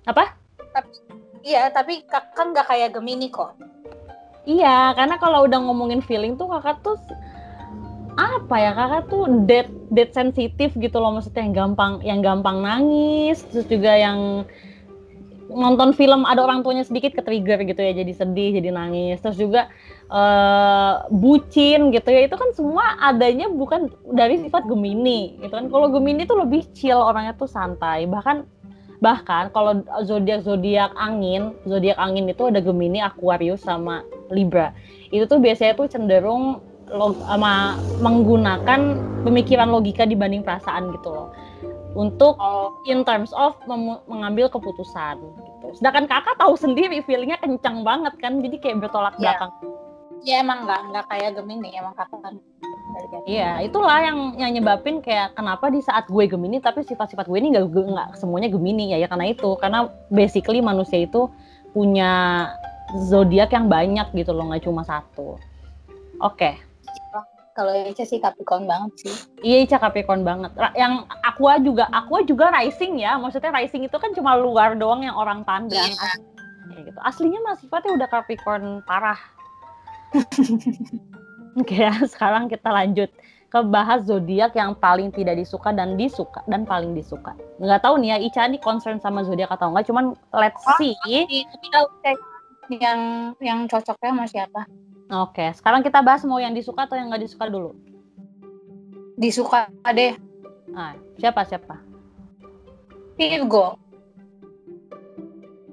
[0.05, 0.37] Apa?
[0.71, 0.93] Tapi,
[1.41, 3.57] iya, tapi kakak nggak kayak Gemini kok.
[4.45, 6.95] Iya, karena kalau udah ngomongin feeling tuh kakak tuh
[8.15, 13.43] apa ya kakak tuh dead dead sensitif gitu loh maksudnya yang gampang yang gampang nangis
[13.51, 14.47] terus juga yang
[15.51, 19.21] nonton film ada orang tuanya sedikit ke trigger gitu ya jadi sedih jadi nangis.
[19.21, 19.69] Terus juga
[20.09, 25.69] uh, bucin gitu ya itu kan semua adanya bukan dari sifat Gemini gitu kan.
[25.69, 28.09] Kalau Gemini tuh lebih chill orangnya tuh santai.
[28.09, 28.45] Bahkan
[29.03, 34.01] bahkan kalau zodiak zodiak angin zodiak angin itu ada Gemini Aquarius sama
[34.33, 34.73] Libra.
[35.13, 41.27] Itu tuh biasanya tuh cenderung log, ama, menggunakan pemikiran logika dibanding perasaan gitu loh
[41.95, 42.75] untuk oh.
[42.85, 43.55] in terms of
[44.05, 45.67] mengambil keputusan gitu.
[45.79, 49.33] Sedangkan kakak tahu sendiri feelingnya kencang banget kan, jadi kayak bertolak yeah.
[49.33, 49.51] belakang.
[50.25, 52.35] Ya emang nggak nggak kayak Gemini, emang kakak kan.
[53.27, 57.55] Iya, itulah yang yang nyebabin kayak kenapa di saat gue Gemini tapi sifat-sifat gue ini
[57.55, 61.27] nggak nggak semuanya Gemini ya ya karena itu karena basically manusia itu
[61.75, 62.47] punya
[63.09, 65.35] zodiak yang banyak gitu loh nggak cuma satu.
[66.23, 66.55] Oke.
[66.55, 66.64] Okay.
[67.55, 69.13] Kalau Ica sih Capricorn banget sih.
[69.39, 70.51] Iya Ica Capricorn banget.
[70.75, 73.15] Yang Aqua juga, Aqua juga rising ya.
[73.15, 75.87] Maksudnya rising itu kan cuma luar doang yang orang pandang.
[75.87, 76.03] Iya.
[76.03, 76.19] As
[76.83, 76.99] gitu.
[76.99, 79.15] Aslinya mah sifatnya udah Capricorn parah.
[81.59, 83.07] Oke ya, sekarang kita lanjut
[83.47, 87.31] ke bahas zodiak yang paling tidak disuka dan disuka dan paling disuka.
[87.63, 90.91] Nggak tahu nih ya Ica nih concern sama zodiak atau enggak, cuman let's see.
[90.91, 91.23] Oh,
[91.55, 91.85] tapi tahu
[92.75, 94.61] yang yang cocoknya sama siapa?
[95.05, 97.77] Oke, sekarang kita bahas mau yang disuka atau yang nggak disuka dulu.
[99.15, 100.17] Disuka deh.
[100.73, 101.77] Ah, siapa siapa?
[103.15, 103.77] Virgo.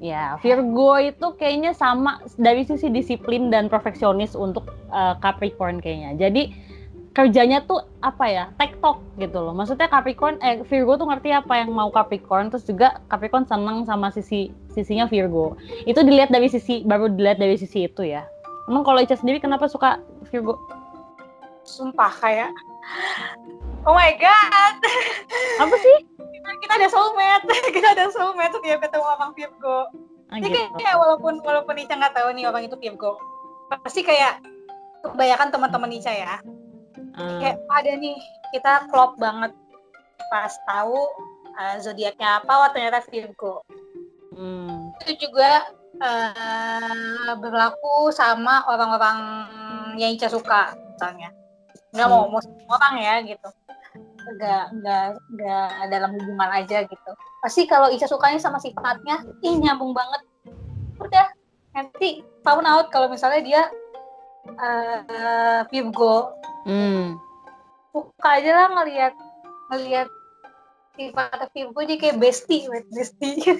[0.03, 6.29] Ya, Virgo itu kayaknya sama dari sisi disiplin dan perfeksionis untuk uh, Capricorn kayaknya.
[6.29, 6.53] Jadi
[7.13, 11.69] kerjanya tuh apa ya tektok gitu loh maksudnya Capricorn eh Virgo tuh ngerti apa yang
[11.69, 17.13] mau Capricorn terus juga Capricorn seneng sama sisi sisinya Virgo itu dilihat dari sisi baru
[17.13, 18.25] dilihat dari sisi itu ya
[18.71, 19.99] Emang kalau Ica sendiri kenapa suka
[20.31, 20.59] Virgo?
[21.67, 22.51] Sumpah kayak
[23.83, 24.75] Oh my god.
[25.59, 25.97] Apa sih?
[26.19, 27.45] Kita, kita ada soulmate.
[27.77, 29.91] kita ada soulmate setiap ketemu abang Virgo.
[30.33, 30.79] Ah, Jadi gitu.
[30.81, 33.21] kayak walaupun walaupun Ica nggak tahu nih abang itu Virgo,
[33.85, 34.41] pasti kayak
[35.05, 36.39] kebanyakan teman-teman Ica ya.
[37.19, 37.39] Hmm.
[37.43, 38.17] Kayak ada nih
[38.55, 39.53] kita klop banget
[40.31, 40.97] pas tahu
[41.59, 43.67] uh, zodiaknya apa, wah ternyata Virgo.
[44.33, 44.95] Hmm.
[45.05, 45.69] Itu juga
[46.03, 49.19] uh, berlaku sama orang-orang
[49.97, 51.31] yang Ica suka misalnya.
[51.95, 52.35] Nggak mau hmm.
[52.67, 53.49] mau orang ya gitu.
[54.23, 55.05] Nggak nggak
[55.39, 57.11] nggak dalam hubungan aja gitu.
[57.41, 60.23] Pasti kalau Ica sukanya sama sifatnya ih nyambung banget.
[60.99, 61.27] Udah
[61.73, 63.63] nanti tahun out kalau misalnya dia
[64.61, 66.37] uh, Virgo
[66.69, 67.17] hmm.
[67.95, 69.15] suka aja lah ngelihat
[69.73, 70.09] ngelihat
[70.93, 73.41] sifat Virgo jadi kayak bestie bestie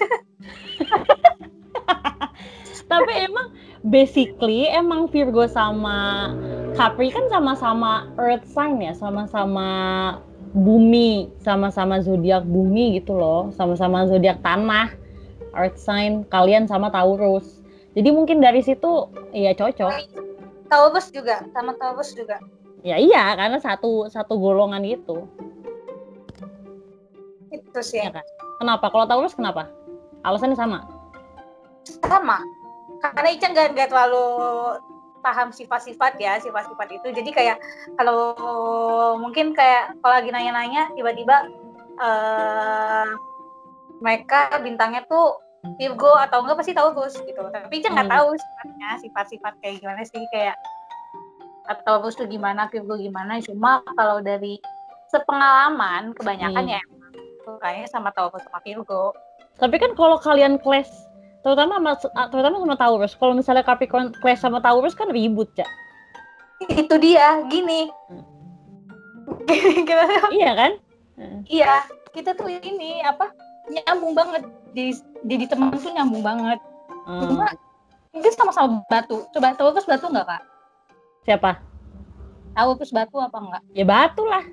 [2.91, 3.47] tapi emang
[3.83, 6.29] basically emang Virgo sama
[6.73, 8.93] Capri kan sama-sama earth sign ya?
[8.97, 9.69] Sama-sama
[10.53, 13.53] bumi sama-sama zodiak bumi gitu loh.
[13.53, 14.89] Sama-sama zodiak tanah
[15.53, 17.61] earth sign kalian sama Taurus.
[17.93, 19.91] Jadi mungkin dari situ ya cocok.
[20.65, 22.41] Taurus juga sama Taurus juga.
[22.81, 25.29] Ya iya karena satu satu golongan gitu
[27.53, 28.01] itu sih.
[28.01, 28.25] Ya kan?
[28.57, 28.89] kenapa?
[28.89, 29.69] Kalau Taurus kenapa?
[30.23, 30.87] Alasannya sama
[31.83, 32.39] sama.
[33.03, 34.25] Karena Ica nggak nggak terlalu
[35.23, 37.07] paham sifat-sifat ya sifat-sifat itu.
[37.15, 37.57] Jadi kayak
[37.95, 38.35] kalau
[39.19, 41.47] mungkin kayak kalau lagi nanya-nanya tiba-tiba
[41.99, 43.07] uh,
[44.03, 45.39] mereka bintangnya tuh
[45.79, 47.39] Virgo atau enggak pasti tahu Taurus gitu.
[47.39, 48.15] Tapi Ica nggak hmm.
[48.19, 50.59] tahu sifatnya sifat-sifat kayak gimana sih kayak
[51.63, 53.39] atau Taurus tuh gimana Virgo gimana.
[53.39, 54.59] Cuma kalau dari
[55.07, 56.75] sepengalaman kebanyakan hmm.
[56.75, 56.81] ya
[57.63, 59.15] kayaknya sama Taurus sama Virgo.
[59.55, 60.91] Tapi kan kalau kalian clash
[61.43, 61.93] terutama sama,
[62.31, 63.13] terutama sama Taurus.
[63.19, 65.67] Kalau misalnya Capricorn clash sama Taurus kan ribut ya
[66.69, 67.89] itu dia gini.
[70.35, 70.71] Iya kan?
[71.47, 73.31] Iya kita tuh ini apa
[73.71, 74.43] nyambung banget.
[74.75, 76.59] Di jadi teman tuh nyambung banget.
[77.03, 77.27] Hmm.
[77.27, 77.47] cuma
[78.15, 79.27] ini sama-sama batu.
[79.31, 80.43] Coba Taurus batu nggak kak?
[81.27, 81.51] Siapa?
[82.53, 84.43] Taurus batu apa enggak ya batu lah.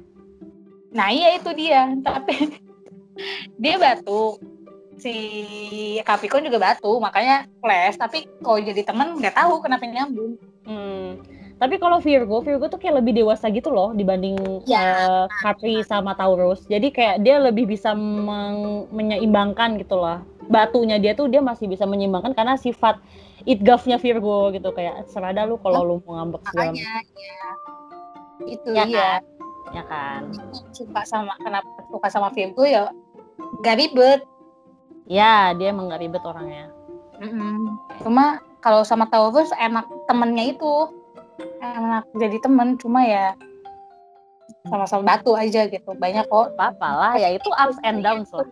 [0.94, 1.90] Nah iya itu dia.
[1.98, 2.58] Tapi
[3.62, 4.38] dia batu
[5.00, 5.14] si
[6.04, 10.36] Capricorn juga batu makanya clash tapi kalau jadi temen nggak tahu kenapa nyambung.
[10.68, 11.18] Hmm.
[11.60, 14.80] tapi kalau Virgo Virgo tuh kayak lebih dewasa gitu loh dibanding ya.
[14.80, 16.64] uh, Capri sama Taurus.
[16.64, 17.92] Jadi kayak dia lebih bisa
[18.92, 20.24] menyeimbangkan gitu loh.
[20.48, 22.96] Batunya dia tuh dia masih bisa menyimbangkan karena sifat
[23.44, 24.72] itgafnya Virgo gitu.
[24.72, 26.96] Kayak serada lu kalau lu mau ngambek segala ya.
[28.48, 29.20] Itu Ya ya, kan?
[29.76, 30.20] ya kan?
[30.72, 32.88] Suka sama kenapa suka sama Virgo ya
[33.60, 34.24] gak ribet
[35.10, 36.70] ya dia emang gak ribet orangnya.
[37.20, 37.76] Mm-mm.
[38.00, 40.88] cuma kalau sama Taurus enak temennya itu.
[41.60, 43.34] Enak jadi temen cuma ya
[44.70, 45.92] sama-sama batu aja gitu.
[45.98, 46.54] Banyak kok.
[46.56, 48.46] Apa lah ya itu ups and downs lah.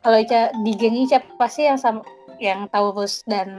[0.00, 2.06] Kalau Ica di geng Ica pasti yang sama
[2.38, 3.50] yang Taurus dan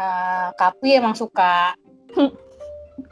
[0.00, 1.76] uh, Kapri emang suka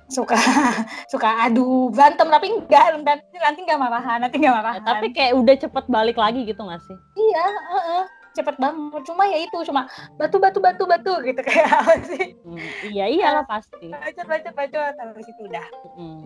[0.07, 0.37] suka
[1.13, 4.83] suka adu berantem tapi enggak nanti nanti enggak marahan nanti enggak Ya, marahan.
[4.85, 6.97] tapi kayak udah cepet balik lagi gitu gak sih?
[7.15, 9.03] Iya heeh, cepet banget.
[9.03, 12.37] Cuma ya itu cuma batu batu batu batu gitu kayak apa sih?
[12.41, 13.91] Hmm, iya iyalah pasti.
[13.91, 15.67] baca baca baca habis itu udah.
[15.99, 16.23] Mm.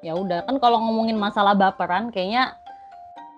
[0.00, 2.54] Ya udah kan kalau ngomongin masalah baperan kayaknya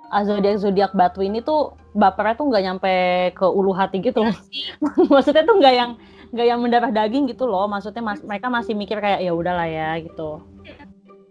[0.09, 2.95] ah, zodiak zodiak batu ini tuh bapernya tuh nggak nyampe
[3.35, 4.37] ke ulu hati gitu loh.
[5.13, 5.93] Maksudnya tuh nggak yang
[6.29, 7.65] nggak yang mendarah daging gitu loh.
[7.65, 10.43] Maksudnya mas, mereka masih mikir kayak ya udahlah ya gitu.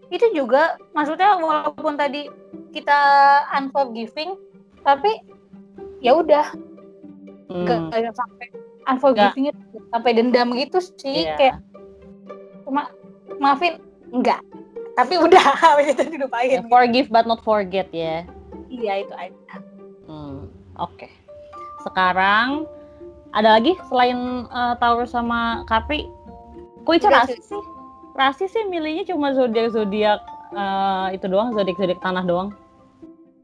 [0.08, 2.32] itu juga maksudnya walaupun tadi
[2.72, 2.96] kita
[3.52, 4.40] unforgiving
[4.80, 5.20] tapi
[6.00, 6.48] ya udah
[7.52, 8.46] nggak Hmm, nggak sampai
[8.88, 9.60] unforgiving itu
[9.92, 11.36] sampai dendam gitu sih Iya.
[11.36, 11.56] kayak
[12.64, 12.88] cuma
[13.36, 13.76] maafin
[14.08, 14.40] enggak
[14.96, 15.44] tapi udah
[15.76, 18.24] ya, dilupain forgive but not forget ya.
[18.72, 19.60] iya itu aja
[20.08, 20.48] Hmm,
[20.80, 21.12] Oke.
[21.84, 22.64] Sekarang
[23.36, 26.08] ada lagi selain eh, Taurus sama Capri?
[26.84, 27.62] Kok Ica Udah rasis sih?
[28.16, 30.20] Rasis sih milihnya cuma zodiak zodiak
[31.12, 32.50] itu doang, zodiak zodiak tanah doang.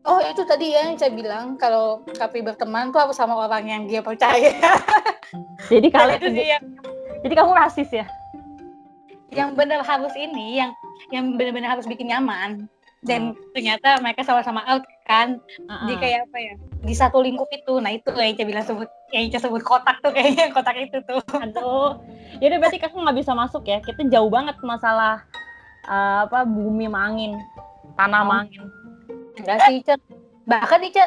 [0.05, 3.83] oh itu tadi ya yang saya bilang kalau Kapi berteman tuh harus sama orang yang
[3.89, 4.53] dia percaya
[5.73, 6.65] Jadi kalian itu yang
[7.25, 8.05] Jadi kamu rasis ya?
[9.35, 10.71] yang benar harus ini yang
[11.11, 12.71] yang benar-benar harus bikin nyaman
[13.05, 13.21] dan
[13.53, 15.37] ternyata mereka sama-sama out kan
[15.69, 18.89] Ah, di kayak apa ya di satu lingkup itu nah itu yang Ica bilang sebut
[19.13, 22.01] yang Ica sebut kotak tuh kayaknya kotak itu tuh Aduh.
[22.41, 23.79] Jadi berarti kakak nggak bisa masuk ya?
[23.79, 25.23] Kita jauh banget masalah
[25.85, 27.33] eh, apa bumi sama angin,
[27.95, 28.69] tanah sama Oh.
[29.37, 29.95] enggak sih Ica
[30.45, 31.05] bahkan Ica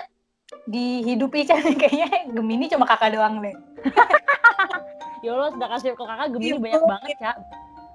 [0.70, 3.56] di hidup Ica kayaknya Gemini cuma kakak doang deh
[5.26, 7.34] Ya Allah, sedangkan circle kakak Gemini Iya, banyak banget ya.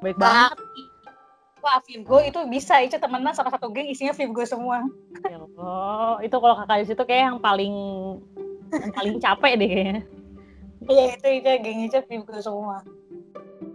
[0.02, 0.58] Baik banget.
[1.62, 4.82] Wah Virgo itu bisa Ica temenan sama satu geng isinya Virgo semua
[5.22, 7.74] Ya Allah, itu kalau kakak di situ kayak yang paling
[8.74, 10.02] yang paling capek deh kayaknya.
[10.90, 12.82] iya itu Ica geng Ica Virgo semua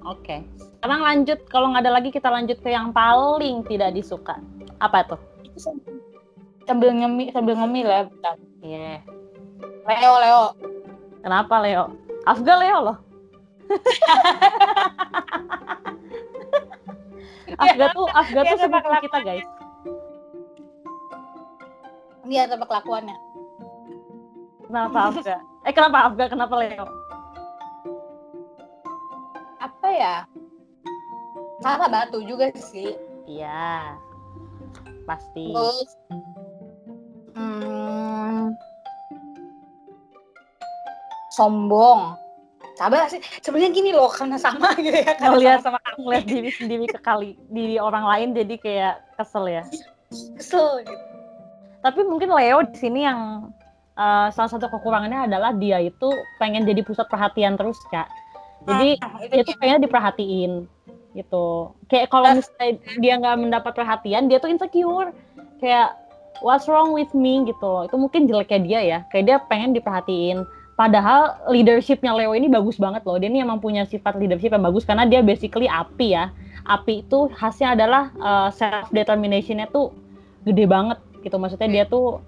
[0.04, 0.44] Oke.
[0.60, 4.40] Sekarang lanjut, kalau nggak ada lagi kita lanjut ke yang paling tidak disuka.
[4.80, 5.20] Apa tuh?
[5.44, 5.84] itu sam-
[6.64, 8.36] sambil ngemi sambil ngemil ya bentar.
[8.64, 9.04] Iya.
[9.88, 10.44] Leo Leo
[11.24, 11.92] Kenapa Leo?
[12.24, 12.98] Afga Leo loh.
[17.64, 19.48] Afga tuh Afga Iya, tuh sama sepupu kita guys.
[22.28, 23.16] dia sama kelakuannya
[24.68, 25.36] Kenapa Afga?
[25.64, 26.26] Eh kenapa Afga?
[26.28, 26.86] Kenapa Leo?
[29.58, 30.16] apa ya
[31.60, 32.94] sama batu juga sih
[33.26, 33.96] Iya.
[35.04, 35.52] Pasti.
[35.52, 35.90] terus
[37.34, 38.52] hmm,
[41.34, 42.16] sombong
[42.78, 46.50] sabar sih sebenarnya gini loh karena sama gitu ya karena Ngeliat- sama kamu Ngeliat diri
[46.54, 49.64] sendiri ke kali diri orang lain jadi kayak kesel ya.
[50.38, 51.06] kesel gitu.
[51.82, 53.50] Tapi mungkin Leo di sini yang
[53.94, 58.06] eh, salah satu kekurangannya adalah dia itu pengen jadi pusat perhatian terus, Kak.
[58.64, 60.52] Jadi Nah, itu dia tuh pengen diperhatiin
[61.14, 61.48] gitu.
[61.90, 65.10] Kayak kalau misalnya dia nggak mendapat perhatian, dia tuh insecure.
[65.58, 65.98] Kayak
[66.46, 67.90] what's wrong with me gitu loh.
[67.90, 69.00] Itu mungkin jeleknya dia ya.
[69.10, 70.46] Kayak dia pengen diperhatiin.
[70.78, 73.18] Padahal leadershipnya Leo ini bagus banget loh.
[73.18, 76.30] Dia ini emang punya sifat leadership yang bagus karena dia basically api ya.
[76.70, 78.14] Api itu khasnya adalah
[78.54, 79.90] self determinationnya tuh
[80.46, 81.42] gede banget gitu.
[81.42, 82.22] Maksudnya dia tuh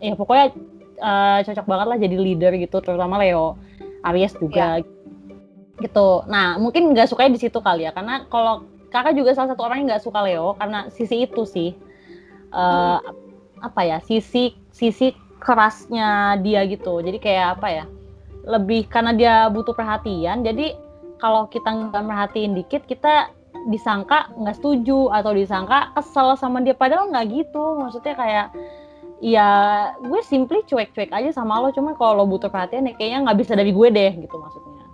[0.00, 0.56] ya pokoknya
[1.04, 2.80] eh, cocok banget lah jadi leader gitu.
[2.80, 3.60] Terutama Leo.
[4.02, 4.82] Aries juga
[5.78, 6.08] gitu.
[6.26, 7.92] Nah mungkin nggak sukanya di situ kali ya.
[7.92, 11.76] Karena kalau kakak juga salah satu orang yang nggak suka Leo karena sisi itu sih.
[12.52, 12.98] Eh,
[13.62, 17.02] apa ya sisi sisi kerasnya dia gitu.
[17.02, 17.84] Jadi kayak apa ya?
[18.46, 20.78] Lebih karena dia butuh perhatian jadi
[21.18, 23.30] kalau kita nggak merhatiin dikit kita
[23.70, 26.74] disangka nggak setuju atau disangka kesel sama dia.
[26.74, 27.78] Padahal nggak gitu.
[27.78, 28.46] Maksudnya kayak
[29.22, 29.50] ya
[30.02, 31.74] gue simply cuek-cuek aja sama lo.
[31.74, 34.86] Cuma kalau lo butuh perhatian ya kayaknya nggak bisa dari gue deh gitu maksudnya.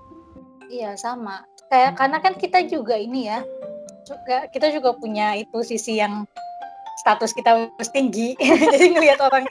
[0.68, 1.44] Iya sama.
[1.68, 3.44] Kayak karena kan kita juga ini ya
[4.08, 6.24] juga kita juga punya itu sisi yang
[7.04, 8.34] status kita harus tinggi.
[8.74, 9.46] Jadi ngelihat orang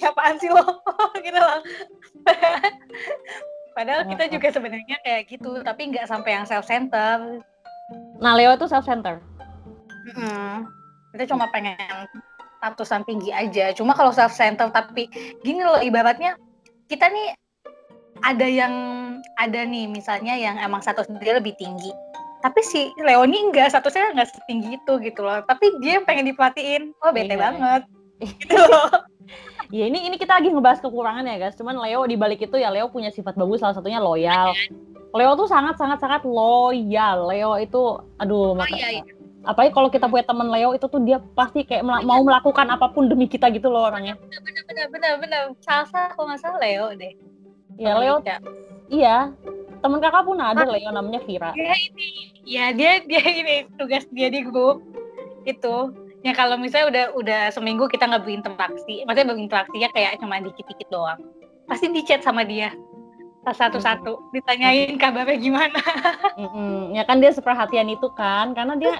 [0.00, 0.64] ya apaan sih lo?
[1.26, 1.58] Gitu loh.
[3.76, 7.40] Padahal kita juga sebenarnya kayak gitu tapi nggak sampai yang self center
[8.20, 9.16] nah Leo itu self center
[11.16, 11.76] kita cuma pengen
[12.62, 13.74] statusan tinggi aja.
[13.74, 15.10] Cuma kalau self center tapi
[15.42, 16.38] gini loh ibaratnya
[16.86, 17.34] kita nih
[18.22, 18.74] ada yang
[19.34, 21.90] ada nih misalnya yang emang status dia lebih tinggi
[22.42, 25.40] tapi si Leoni enggak statusnya enggak setinggi itu gitu loh.
[25.46, 26.90] Tapi dia pengen diperhatiin.
[27.00, 27.40] Oh bete iya.
[27.40, 27.82] banget.
[28.22, 28.90] Gitu loh.
[29.72, 31.56] Ya ini ini kita lagi ngebahas kekurangan ya guys.
[31.56, 34.52] Cuman Leo di balik itu ya Leo punya sifat bagus salah satunya loyal.
[35.16, 37.26] Leo tuh sangat sangat sangat loyal.
[37.26, 39.04] Leo itu aduh oh, iya, iya.
[39.42, 42.92] apalagi kalau kita punya teman Leo itu tuh dia pasti kayak mel mau melakukan apa
[42.92, 44.14] pun demi kita gitu loh orangnya.
[44.20, 47.12] Bener bener bener bener salsa kalau nggak salah Leo deh.
[47.80, 48.20] Ya Leo
[48.92, 49.32] iya
[49.82, 51.50] teman kakak pun ada lah yang namanya Vira.
[51.58, 52.10] ya ini
[52.46, 54.80] ya dia dia ini tugas dia di grup.
[55.42, 55.90] Itu.
[56.22, 61.18] Ya kalau misalnya udah udah seminggu kita nggak berinteraksi maksudnya berinteraksinya kayak cuma dikit-dikit doang.
[61.66, 62.70] Pasti di chat sama dia.
[63.42, 65.82] Satu-satu ditanyain kabarnya gimana.
[66.38, 66.94] Mm-hmm.
[66.94, 68.94] ya kan dia seperhatian itu kan karena dia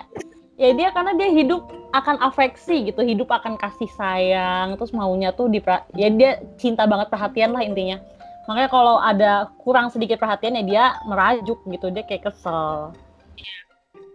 [0.60, 1.64] ya dia karena dia hidup
[1.96, 5.58] akan afeksi gitu hidup akan kasih sayang terus maunya tuh di
[5.96, 8.00] ya dia cinta banget perhatian lah intinya
[8.49, 9.32] makanya kalau ada
[9.62, 12.93] kurang sedikit perhatian ya dia merajuk gitu dia kayak kesel.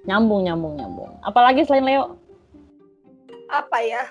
[0.07, 1.11] Nyambung nyambung nyambung.
[1.23, 2.15] Apalagi selain Leo?
[3.51, 4.07] Apa ya?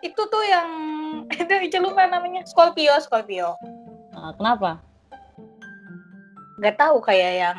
[0.00, 0.68] Itu tuh yang
[1.66, 2.44] itu lupa namanya.
[2.44, 3.56] Scorpio Scorpio.
[4.12, 4.80] Nah, kenapa?
[6.60, 7.58] Gak tahu kayak yang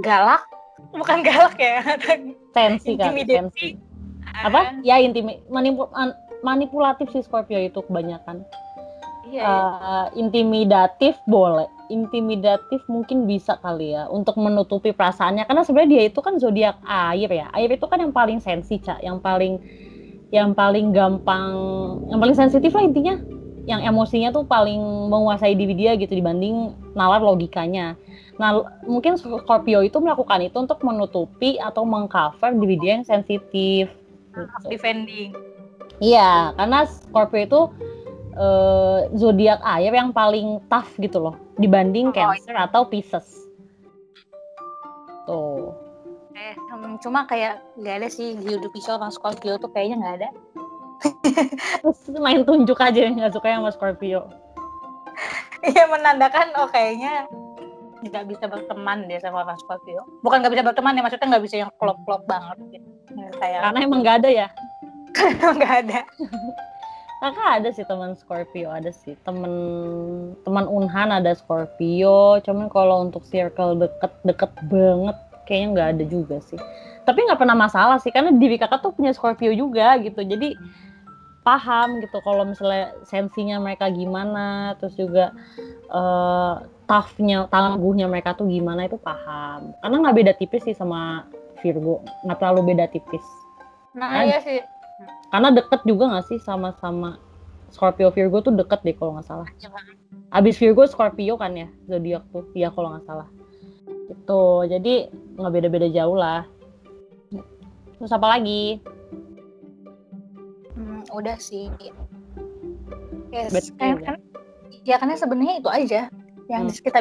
[0.00, 0.44] galak.
[0.92, 1.80] Bukan galak ya.
[2.56, 3.76] Tensi kan tensi
[4.44, 4.76] apa?
[4.84, 5.88] Ya intimi manipul
[6.44, 8.44] manipulatif si Scorpio itu kebanyakan
[9.30, 9.62] iya, iya.
[9.80, 11.66] Uh, intimidatif boleh.
[11.86, 15.46] Intimidatif mungkin bisa kali ya untuk menutupi perasaannya.
[15.46, 17.46] Karena sebenarnya dia itu kan zodiak air ya.
[17.54, 19.58] Air itu kan yang paling sensi cak yang paling
[20.34, 21.54] yang paling gampang
[22.10, 23.18] yang paling sensitif lah intinya.
[23.66, 24.78] Yang emosinya tuh paling
[25.10, 27.98] menguasai diri dia gitu dibanding nalar logikanya.
[28.36, 33.90] Nah mungkin Scorpio itu melakukan itu untuk menutupi atau mengcover diri dia yang sensitif
[34.36, 34.68] gitu.
[34.68, 35.30] defending
[35.98, 37.60] iya karena Scorpio itu
[38.36, 42.68] uh, zodiak air yang paling tough gitu loh dibanding oh, Cancer iya.
[42.68, 43.48] atau Pisces.
[45.26, 45.74] Tuh.
[46.36, 46.54] Eh,
[47.00, 50.28] cuma kayak gak ada sih di hidup Pisces sama Scorpio tuh kayaknya nggak ada.
[51.82, 54.28] Terus main tunjuk aja nggak suka yang sama Scorpio.
[55.64, 57.26] Iya menandakan oh kayaknya
[58.06, 60.04] nggak bisa berteman deh sama orang Scorpio.
[60.20, 62.88] Bukan nggak bisa berteman ya maksudnya nggak bisa yang klop-klop banget gitu.
[63.40, 64.48] Kayak karena emang nggak ada ya.
[65.16, 66.00] Karena nggak ada
[67.20, 69.16] kakak ada sih teman Scorpio ada sih.
[69.24, 69.52] Teman
[70.44, 72.40] teman Unhan ada Scorpio.
[72.44, 75.16] Cuman kalau untuk circle deket deket banget
[75.48, 76.60] kayaknya nggak ada juga sih.
[77.06, 80.20] Tapi nggak pernah masalah sih karena diri kakak tuh punya Scorpio juga gitu.
[80.20, 80.58] Jadi
[81.46, 85.30] paham gitu kalau misalnya sensinya mereka gimana terus juga
[85.94, 86.58] uh,
[86.90, 89.72] toughnya tangguhnya mereka tuh gimana itu paham.
[89.80, 91.24] Karena nggak beda tipis sih sama
[91.64, 92.04] Virgo.
[92.26, 93.24] Nggak terlalu beda tipis.
[93.96, 94.28] Nah kan?
[94.28, 94.60] iya sih
[95.28, 97.20] karena deket juga gak sih sama-sama
[97.70, 99.48] Scorpio Virgo tuh deket deh kalau nggak salah.
[100.32, 103.28] Abis Virgo Scorpio kan ya zodiak tuh, iya kalau nggak salah.
[104.08, 106.46] Itu jadi nggak beda-beda jauh lah.
[107.98, 108.80] Terus apa lagi?
[110.76, 111.72] Hmm, udah sih.
[113.34, 113.52] Yes.
[113.76, 114.16] kan, kan,
[114.86, 116.00] ya karena sebenarnya itu aja
[116.48, 116.80] yang hmm.
[116.80, 116.98] kita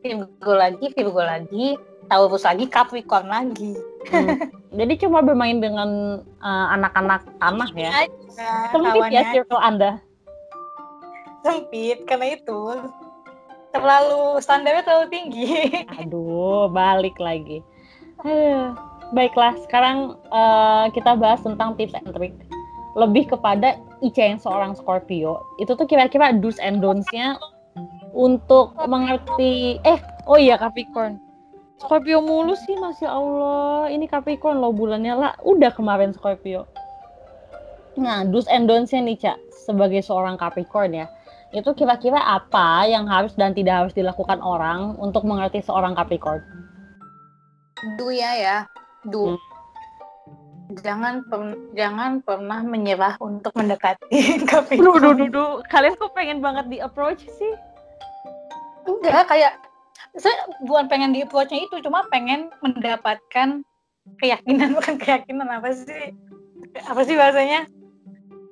[0.00, 1.66] Virgo lagi, Virgo lagi,
[2.06, 3.74] Taurus lagi, Capricorn lagi.
[4.10, 4.50] Hmm.
[4.78, 8.04] Jadi cuma bermain dengan uh, anak-anak tanah ya.
[8.04, 10.02] ya Sempit ya circle Anda.
[11.40, 12.60] Sempit karena itu
[13.72, 15.52] terlalu standarnya terlalu tinggi.
[16.00, 17.64] Aduh, balik lagi.
[19.14, 22.34] baiklah, sekarang uh, kita bahas tentang tips and trick.
[22.96, 25.44] Lebih kepada Ica yang seorang Scorpio.
[25.60, 27.36] Itu tuh kira-kira do's and don'ts-nya
[28.16, 31.20] untuk mengerti eh oh iya Capricorn
[31.76, 33.92] Scorpio mulu sih masya Allah.
[33.92, 35.12] Ini Capricorn loh bulannya.
[35.12, 36.64] Lah udah kemarin Scorpio.
[38.00, 41.06] Nah do's and don'ts-nya nih Cak sebagai seorang Capricorn ya.
[41.52, 46.40] Itu kira-kira apa yang harus dan tidak harus dilakukan orang untuk mengerti seorang Capricorn?
[48.00, 48.58] Do ya ya.
[49.08, 49.40] Do hmm.
[50.80, 54.80] jangan per, jangan pernah menyerah untuk mendekati Capricorn.
[54.80, 57.52] Duh, duh, duh, Kalian kok pengen banget di approach sih?
[58.86, 59.65] Enggak, kayak
[60.16, 63.64] saya bukan pengen di approach-nya itu, cuma pengen mendapatkan
[64.22, 66.14] keyakinan bukan keyakinan apa sih?
[66.88, 67.68] Apa sih bahasanya?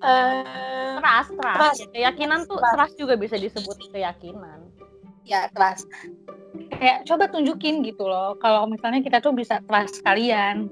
[0.04, 1.56] Uh, trust, trust.
[1.56, 1.80] trust.
[1.96, 2.74] Keyakinan tuh trust.
[2.76, 4.68] trust juga bisa disebut keyakinan.
[5.24, 5.88] Ya, trust.
[6.76, 10.68] Kayak coba tunjukin gitu loh, kalau misalnya kita tuh bisa trust kalian.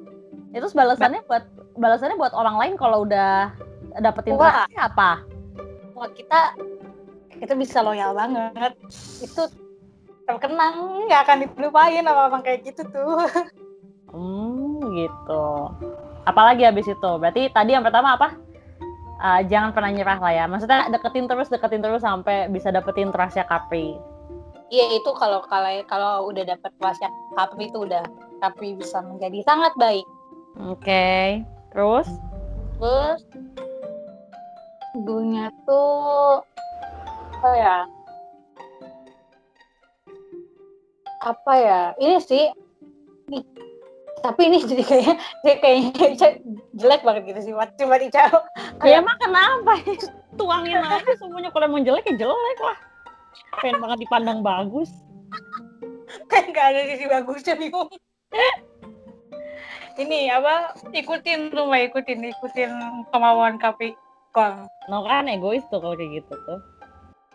[0.53, 1.49] Itu balasannya buat
[1.81, 3.49] balasannya buat orang lain kalau udah
[3.97, 5.25] dapetin trust apa?
[5.97, 6.53] Buat kita
[7.41, 8.77] kita bisa loyal banget.
[9.25, 9.49] Itu
[10.29, 13.27] terkenang nggak akan dilupain apa apa kayak gitu tuh
[14.15, 15.47] hmm gitu
[16.23, 18.39] apalagi habis itu berarti tadi yang pertama apa
[19.23, 20.45] uh, jangan pernah nyerah lah ya.
[20.51, 23.95] Maksudnya deketin terus, deketin terus sampai bisa dapetin trustnya Capri.
[24.73, 27.09] Iya itu kalau kalau kalau udah dapet trustnya
[27.39, 28.03] Capri itu udah
[28.43, 30.05] Capri bisa menjadi sangat baik.
[30.69, 31.25] Oke, okay.
[31.73, 32.09] terus?
[32.77, 33.21] Terus
[35.07, 36.45] dunia tuh
[37.41, 37.79] apa ya?
[41.23, 41.81] Apa ya?
[42.03, 42.51] Ini sih
[43.31, 43.43] nih
[44.23, 46.29] tapi ini jadi kayaknya kayaknya
[46.79, 48.39] jelek banget gitu sih coba dicau
[48.87, 49.83] ya emang kenapa
[50.39, 51.51] tuangin aja semuanya.
[51.51, 52.79] Kalau mau jelek ya jelek lah.
[53.61, 54.89] Pengen banget dipandang bagus.
[56.29, 57.89] Kan gak ada sisi bagusnya bingung.
[60.01, 62.73] Ini apa ikutin tuh mbak ikutin ikutin
[63.13, 63.93] kemauan kapi
[64.33, 64.65] kong.
[64.89, 66.61] No kan egois tuh kalau kayak gitu tuh.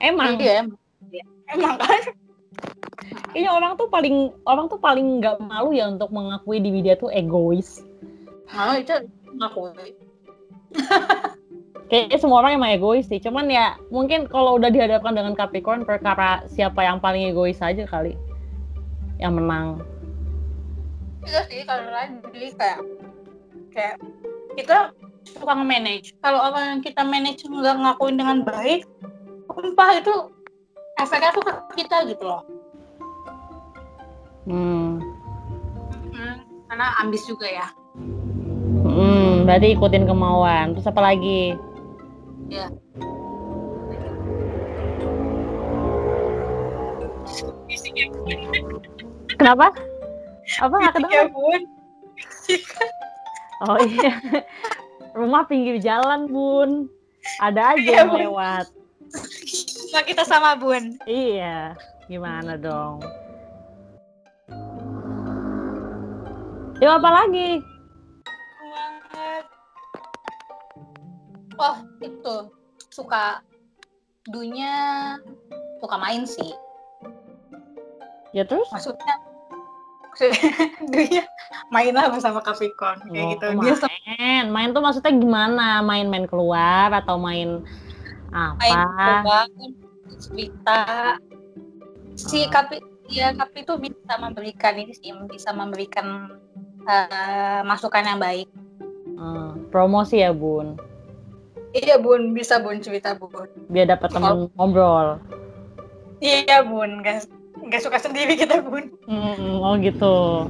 [0.02, 0.42] Emang.
[0.42, 0.66] Iya
[1.54, 2.02] emang kan
[3.32, 4.16] Kayaknya orang tuh paling
[4.50, 7.86] orang tuh paling nggak malu ya untuk mengakui diri dia tuh egois.
[8.50, 8.94] Malu itu
[9.36, 9.94] mengakui.
[11.92, 13.22] Kayaknya semua orang emang egois sih.
[13.22, 18.18] Cuman ya mungkin kalau udah dihadapkan dengan Capricorn perkara siapa yang paling egois aja kali
[19.22, 19.80] yang menang.
[21.28, 22.80] Iya sih kalau lain jadi kayak
[23.72, 23.96] kayak
[24.58, 24.78] kita
[25.28, 26.16] suka nge-manage.
[26.24, 28.88] Kalau orang yang kita manage nggak ngakuin dengan baik,
[29.52, 30.16] sumpah itu
[30.98, 32.42] efeknya tuh ke kita gitu loh.
[34.48, 35.02] Hmm.
[36.14, 36.36] hmm.
[36.68, 37.68] Karena ambis juga ya.
[38.88, 40.76] Hmm, berarti ikutin kemauan.
[40.76, 41.56] Terus apa lagi?
[42.48, 42.68] Ya.
[49.38, 49.70] Kenapa?
[50.64, 51.30] Apa nggak kedengeran?
[51.30, 51.62] bun.
[53.68, 54.14] oh iya.
[55.18, 56.86] Rumah pinggir jalan, Bun.
[57.42, 58.66] Ada aja ya, yang lewat.
[59.94, 61.00] Nah, kita sama, Bun.
[61.08, 61.76] Iya.
[62.12, 63.04] Gimana dong?
[66.78, 67.58] Yuk apa lagi?
[68.62, 69.46] Banget.
[71.58, 72.36] Oh, itu
[72.94, 73.42] suka
[74.30, 74.74] dunya
[75.82, 76.54] suka main sih.
[78.36, 78.70] Ya terus?
[78.70, 79.16] Maksudnya
[80.94, 81.26] dunya
[81.70, 83.46] mainlah bersama Capricorn kayak oh, gitu.
[83.62, 84.46] Dia main.
[84.54, 85.82] main tuh maksudnya gimana?
[85.82, 87.66] Main-main keluar atau main
[88.38, 88.62] apa?
[88.62, 89.48] Main keluar,
[90.22, 90.80] cerita.
[92.18, 96.38] Si Capri ya Capri itu bisa memberikan ini sih, bisa memberikan
[96.86, 98.50] uh, masukan yang baik.
[99.18, 100.78] Hmm, promosi ya bun.
[101.74, 103.50] Iya bun, bisa bun cerita bun.
[103.70, 104.50] Biar dapat teman oh.
[104.56, 105.22] ngobrol.
[106.22, 107.30] Iya bun, gak,
[107.70, 108.94] gak suka sendiri kita bun.
[109.06, 110.48] Hmm, oh gitu.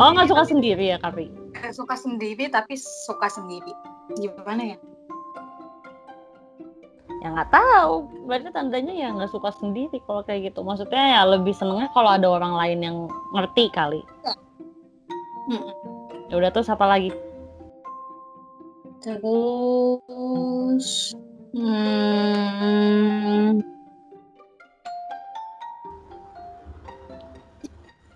[0.00, 1.28] Oh nggak suka sendiri ya Kapi?
[1.52, 3.76] Gak suka sendiri tapi suka sendiri.
[4.16, 4.78] Gimana ya?
[7.22, 8.10] Ya nggak tahu.
[8.26, 10.66] Berarti tandanya ya nggak suka sendiri kalau kayak gitu.
[10.66, 12.96] Maksudnya ya lebih senengnya kalau ada orang lain yang
[13.30, 14.02] ngerti kali.
[14.26, 14.34] Ya
[16.32, 17.12] Ya udah terus apa lagi?
[19.04, 21.12] Terus
[21.52, 23.60] hmm,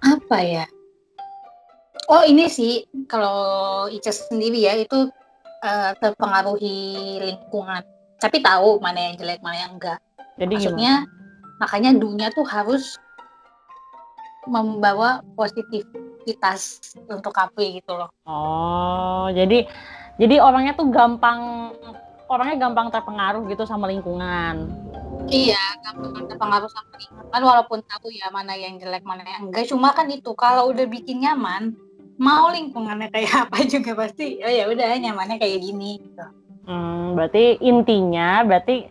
[0.01, 0.65] apa ya?
[2.07, 5.11] Oh ini sih kalau Ica sendiri ya itu
[5.61, 7.83] uh, terpengaruhi lingkungan.
[8.17, 10.01] Tapi tahu mana yang jelek mana yang enggak.
[10.37, 11.57] Jadi maksudnya gimana?
[11.61, 12.97] makanya dunia tuh harus
[14.47, 15.85] membawa positif
[16.27, 18.11] aktivitas untuk kafe gitu loh.
[18.27, 19.62] Oh, jadi
[20.19, 21.71] jadi orangnya tuh gampang
[22.27, 24.67] orangnya gampang terpengaruh gitu sama lingkungan.
[25.31, 29.71] Iya, gampang terpengaruh sama lingkungan walaupun tahu ya mana yang jelek mana yang enggak.
[29.71, 31.79] Cuma kan itu kalau udah bikin nyaman,
[32.19, 36.27] mau lingkungannya kayak apa juga pasti oh ya udah nyamannya kayak gini gitu.
[36.67, 38.91] Hmm, berarti intinya berarti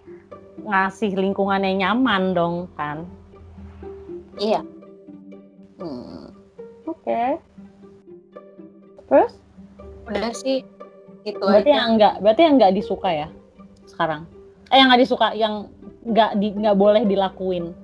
[0.63, 3.03] ngasih lingkungannya nyaman dong kan?
[4.39, 4.63] Iya.
[5.79, 6.31] Hmm.
[6.87, 7.03] Oke.
[7.03, 7.29] Okay.
[9.11, 9.31] Terus?
[10.07, 10.63] Udah sih
[11.25, 11.77] itu berarti aja.
[11.83, 13.27] yang enggak, berarti yang enggak disuka ya
[13.89, 14.23] sekarang.
[14.71, 15.67] Eh yang enggak disuka, yang
[16.07, 17.75] enggak di enggak boleh dilakuin.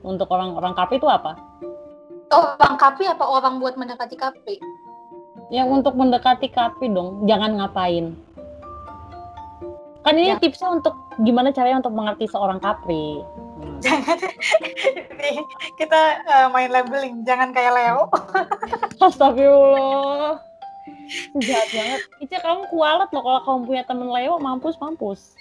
[0.00, 1.36] Untuk orang-orang kafe itu apa?
[2.32, 4.56] Orang kafe apa orang buat mendekati kafe?
[5.50, 8.14] Yang untuk mendekati kafe dong, jangan ngapain.
[10.00, 10.40] Kan ini ya.
[10.40, 13.20] tipsnya untuk gimana caranya untuk mengerti seorang kapri
[13.84, 14.18] jangan
[15.76, 18.08] kita uh, main labeling jangan kayak Leo
[19.04, 20.40] Astagfirullah
[21.42, 25.36] jahat banget Ica kamu kualat loh kalau kamu punya temen Leo mampus mampus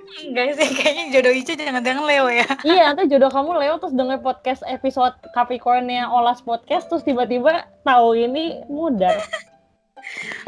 [0.00, 2.48] Enggak sih, kayaknya jodoh Ica jangan-jangan Leo ya.
[2.66, 8.16] iya, nanti jodoh kamu Leo terus denger podcast episode Capricornnya Olas Podcast terus tiba-tiba tahu
[8.18, 9.20] ini mudar.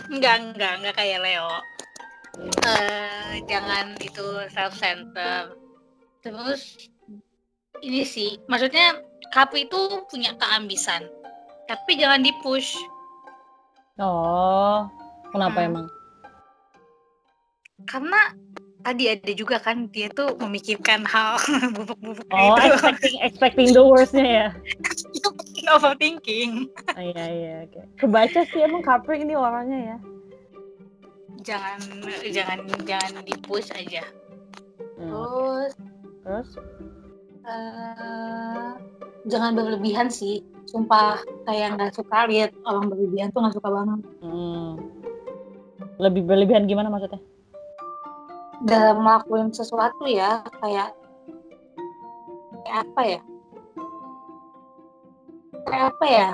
[0.08, 1.46] enggak, enggak, enggak kayak Leo.
[2.40, 5.52] Uh, jangan itu self center.
[6.22, 6.88] Terus
[7.82, 9.02] ini sih maksudnya
[9.34, 11.02] kapu itu punya keambisan
[11.66, 12.78] tapi jangan dipush
[13.98, 14.86] oh
[15.34, 15.68] kenapa hmm.
[15.68, 15.86] emang
[17.90, 18.20] karena
[18.82, 21.38] tadi ada juga kan dia tuh memikirkan hal
[21.76, 22.70] bubuk-bubuk oh itu.
[22.70, 24.48] expecting expecting the worstnya ya
[25.74, 29.96] overthinking oh, iya iya oke kebaca sih emang Capri ini orangnya ya
[31.42, 31.78] jangan
[32.30, 34.02] jangan jangan di push aja.
[34.98, 35.72] Hmm, terus?
[36.22, 36.48] Terus?
[37.42, 38.70] Eh,
[39.26, 40.46] jangan berlebihan sih.
[40.70, 44.00] Sumpah kayak nggak suka lihat orang berlebihan tuh nggak suka banget.
[44.22, 44.72] Hmm.
[46.00, 47.20] lebih berlebihan gimana maksudnya?
[48.66, 50.90] Dalam melakukan sesuatu ya kayak
[52.64, 53.20] kayak apa ya?
[55.68, 56.28] Kayak apa ya?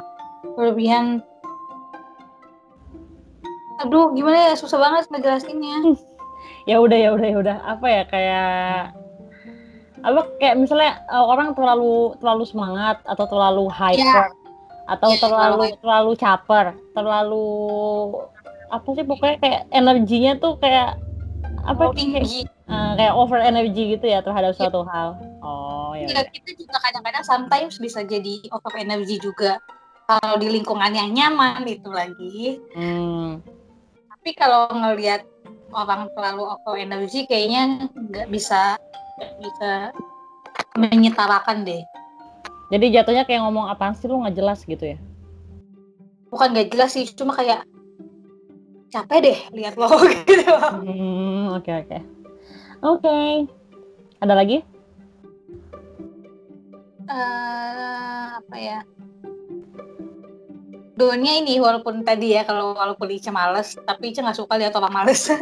[0.57, 1.21] Berlebihan
[3.79, 4.55] aduh gimana ya?
[4.59, 5.95] Susah banget ngejelasinnya.
[6.69, 7.57] Ya udah ya udah ya udah.
[7.65, 8.93] Apa ya kayak
[9.99, 14.31] apa kayak misalnya uh, orang terlalu terlalu semangat atau terlalu hyper
[14.87, 17.49] atau Ya, terlalu terlalu- terlalu caper terlalu
[18.69, 21.01] apa sih pokoknya kayak energinya tuh kayak
[21.67, 25.19] apa kayak, tinggi uh, kayak over energy gitu ya terhadap suatu hal.
[25.43, 26.25] Oh ya ya, udah.
[26.31, 29.61] kita juga kadang-kadang sometimes bisa jadi over energy juga.
[30.09, 32.63] Kalau di lingkungan yang nyaman itu lagi.
[32.73, 33.45] Hmm.
[34.19, 35.23] Tapi kalau ngelihat
[35.71, 38.75] orang terlalu over energy kayaknya nggak bisa
[39.15, 39.71] nggak bisa
[40.75, 41.87] menyetarakan deh.
[42.69, 44.99] Jadi jatuhnya kayak ngomong apaan sih lu nggak jelas gitu ya?
[46.35, 47.63] Bukan nggak jelas sih cuma kayak
[48.91, 49.87] capek deh lihat lo
[50.27, 50.51] gitu.
[50.51, 51.99] Hmm, oke oke.
[52.83, 53.47] Oke.
[54.19, 54.67] Ada lagi?
[57.07, 58.83] Eh, apa ya
[60.99, 64.91] Doanya ini walaupun tadi ya kalau walaupun Ica males tapi Ica nggak suka lihat orang
[64.93, 65.23] males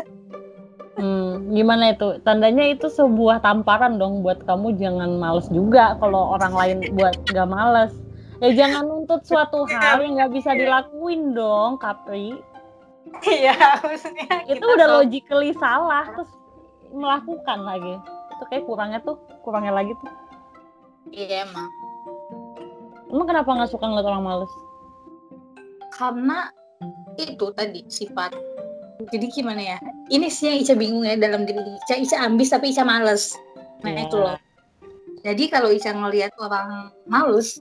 [0.97, 2.17] Hmm, gimana itu?
[2.25, 7.45] Tandanya itu sebuah tamparan dong buat kamu jangan males juga kalau orang lain buat gak
[7.45, 7.93] males.
[8.41, 12.41] Ya jangan nuntut suatu hal yang nggak bisa dilakuin dong, Capri.
[13.29, 13.53] iya
[13.85, 16.33] maksudnya Itu udah tuh- logically salah terus
[16.89, 17.95] melakukan lagi.
[18.33, 20.09] Itu kayak kurangnya tuh, kurangnya lagi tuh.
[21.13, 21.69] iya emang
[23.07, 24.53] Emang kenapa nggak suka ngeliat orang males?
[25.97, 26.53] Karena
[27.17, 28.37] itu tadi sifat
[29.09, 29.79] jadi gimana ya
[30.09, 33.33] ini sih yang Ica bingung ya dalam diri Ica Ica ambis tapi Ica males
[33.81, 34.05] nah Iya.
[34.05, 34.37] itu loh
[35.25, 37.61] jadi kalau Ica ngelihat orang males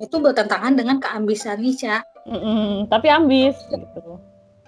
[0.00, 4.20] itu bertentangan dengan keambisan Ica Mm-mm, tapi ambis gitu.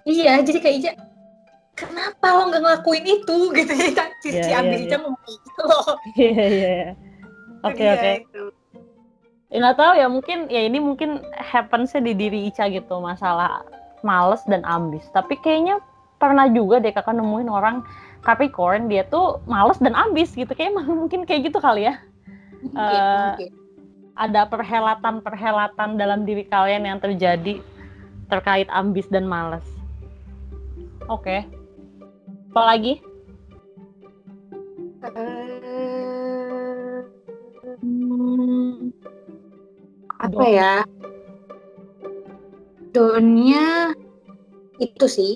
[0.05, 0.93] iya jadi kayak Ica
[1.75, 4.87] kenapa lo nggak ngelakuin itu gitu ya Iya, si iya, ambis iya.
[4.89, 5.87] Ica ngomong kayak gitu loh
[6.17, 6.47] Iya iya.
[6.49, 6.91] iya.
[7.63, 8.13] Oke Iya, oke.
[9.53, 13.61] Ya, nggak tahu ya mungkin ya ini mungkin happensnya di diri Ica gitu masalah
[14.00, 15.05] males dan ambis.
[15.12, 15.76] Tapi kayaknya
[16.16, 17.84] pernah juga deh kakak nemuin orang
[18.24, 20.48] Capricorn dia tuh males dan ambis gitu.
[20.57, 22.00] Kayak mungkin kayak gitu kali ya.
[22.64, 23.50] Mungkin, Eh, mungkin.
[24.12, 27.61] Ada perhelatan-perhelatan dalam diri kalian yang terjadi
[28.32, 29.64] terkait ambis dan males.
[31.12, 31.44] Oke.
[32.57, 33.05] Apa lagi?
[35.03, 35.72] Eh,
[40.23, 40.73] apa ya?
[42.93, 43.93] Donnya
[44.79, 45.33] itu sih.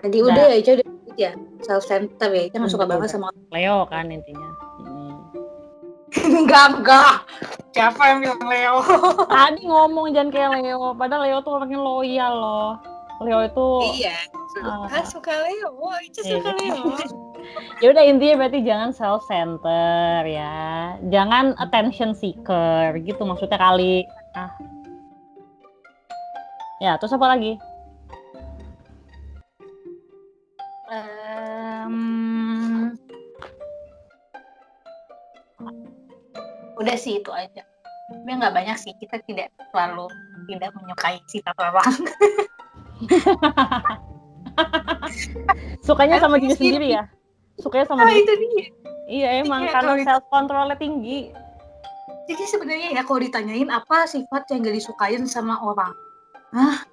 [0.00, 0.26] Tadi Nah.
[0.30, 1.32] udah ya, Ica udah ya.
[1.60, 3.12] Self center ya, Ica nggak suka Hmm, banget udah.
[3.12, 4.50] sama Leo kan intinya.
[4.80, 5.16] Mm.
[6.44, 7.14] enggak enggak.
[7.70, 8.76] Siapa yang bilang Leo?
[9.30, 12.70] Tadi ngomong jangan kayak Leo, padahal Leo tuh orangnya loyal loh.
[13.20, 13.66] Leo itu
[14.00, 14.16] iya.
[14.64, 15.04] Ah.
[15.04, 15.68] suka Leo.
[16.00, 16.32] Ica Iya.
[16.36, 16.84] suka Leo.
[17.82, 20.56] ya udah intinya berarti jangan self center ya.
[21.06, 24.04] Jangan attention seeker gitu maksudnya kali.
[24.32, 24.50] Ah.
[26.80, 27.60] Ya, terus apa lagi?
[30.90, 31.94] Em,
[36.74, 37.62] udah sih itu aja.
[38.10, 38.90] Tapi nggak banyak sih.
[38.98, 40.08] Kita tidak selalu
[40.48, 41.86] tidak menyukai sifat orang.
[45.86, 47.04] Sukanya sama diri sendiri ya?
[47.60, 48.24] Sukanya sama Ah, diri.
[48.24, 48.66] itu dia.
[49.10, 51.34] Iya emang Iya, karena self controlnya tinggi.
[52.30, 55.90] Jadi sebenarnya ya kalau ditanyain apa sifat yang gak disukain sama orang,
[56.54, 56.86] Hah?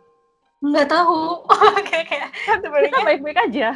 [0.58, 1.46] Nggak tahu.
[1.94, 3.68] kayak kayak Kita sebenarnya baik-baik aja.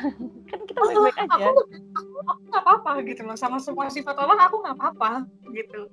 [0.50, 1.34] Kan kita oh, baik-baik aja.
[1.38, 1.50] aku,
[1.94, 5.86] aku nggak apa-apa gitu loh sama semua sifat orang aku nggak apa-apa gitu.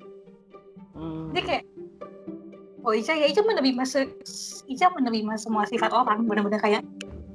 [0.97, 1.29] Hmm.
[1.37, 1.64] Jadi kayak
[2.89, 4.09] oh Ica ya Ica menerima se
[4.64, 6.81] Ica menerima semua sifat orang benar-benar kayak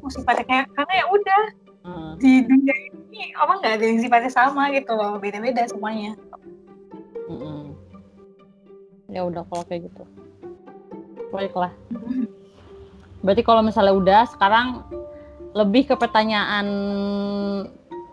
[0.02, 1.44] oh sifatnya kayak karena ya udah
[1.84, 2.16] Hmm.
[2.16, 2.72] di dunia
[3.12, 6.16] ini orang nggak ada yang sifatnya sama gitu loh beda-beda semuanya.
[7.28, 7.63] Mm-mm.
[9.14, 10.04] Ya udah kalau kayak gitu.
[11.30, 11.70] Baiklah.
[13.22, 14.82] Berarti kalau misalnya udah sekarang
[15.54, 16.66] lebih ke pertanyaan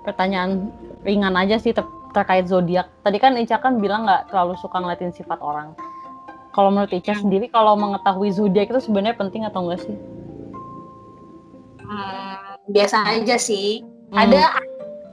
[0.05, 0.69] pertanyaan
[1.01, 2.93] ringan aja sih ter- terkait zodiak.
[3.01, 5.73] Tadi kan Ica kan bilang nggak terlalu suka ngeliatin sifat orang.
[6.53, 7.25] Kalau menurut Ica Hmm.
[7.27, 9.97] sendiri kalau mengetahui zodiak itu sebenarnya penting atau enggak sih?
[11.81, 13.81] Hmm, biasa aja sih.
[14.13, 14.27] Hmm.
[14.27, 14.43] Ada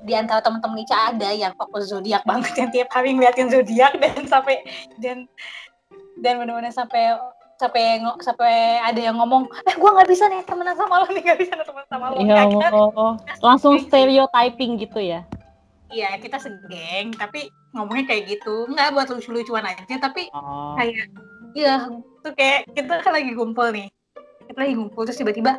[0.03, 4.23] di antara teman-teman Ica ada yang fokus zodiak banget yang tiap hari ngeliatin zodiak dan
[4.27, 4.63] sampai
[4.99, 5.27] dan
[6.21, 7.17] dan benar-benar sampai
[7.57, 11.39] sampai sampai ada yang ngomong eh gue nggak bisa nih temenan sama lo nih nggak
[11.41, 12.17] bisa nih temenan sama lo.
[12.21, 13.13] Ya Allah.
[13.41, 15.25] langsung stereotyping gitu ya?
[15.89, 18.69] Iya kita segeng tapi ngomongnya kayak gitu.
[18.69, 20.77] Nggak buat lucu-lucuan aja tapi oh.
[20.77, 21.09] kayak
[21.57, 21.89] iya
[22.21, 23.89] tuh kayak kita kan lagi kumpul nih.
[24.45, 25.57] Kita lagi ngumpul terus tiba-tiba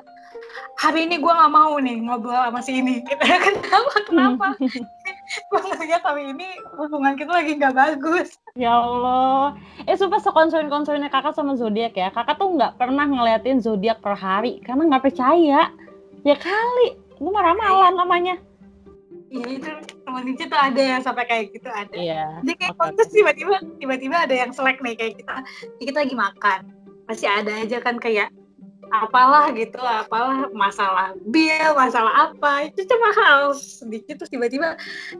[0.78, 3.02] hari ini gue nggak mau nih ngobrol sama si ini.
[3.02, 3.26] Kita
[3.58, 3.94] kenapa?
[4.06, 4.46] Kenapa
[5.52, 11.36] ngeliat hari ini hubungan kita lagi nggak bagus ya Allah eh sumpah sekonsen konsernya kakak
[11.36, 15.70] sama zodiak ya kakak tuh nggak pernah ngeliatin zodiak per hari karena nggak percaya
[16.24, 18.38] ya kali lu marah malah namanya
[19.28, 19.70] Iya itu
[20.24, 21.92] Nici tuh ada yang sampai kayak gitu ada.
[21.92, 22.40] Iya.
[22.40, 22.80] Dia kayak okay.
[22.80, 25.44] kontes tiba-tiba tiba-tiba ada yang selek nih kayak kita.
[25.84, 26.60] Kita lagi makan.
[27.04, 28.32] Pasti ada aja kan kayak
[28.92, 34.76] apalah gitu apalah masalah bil masalah apa itu cuma hal sedikit terus tiba-tiba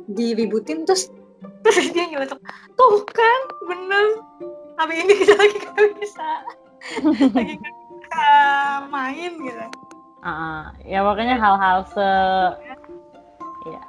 [0.09, 1.13] diributin terus
[1.65, 2.41] terus dia nyeletuk
[2.75, 4.07] tuh kan bener
[4.79, 6.29] tapi ini kita lagi gak bisa
[7.37, 8.27] lagi gak bisa
[8.89, 9.67] main gitu
[10.25, 12.09] uh, ya makanya hal-hal se
[13.69, 13.83] ya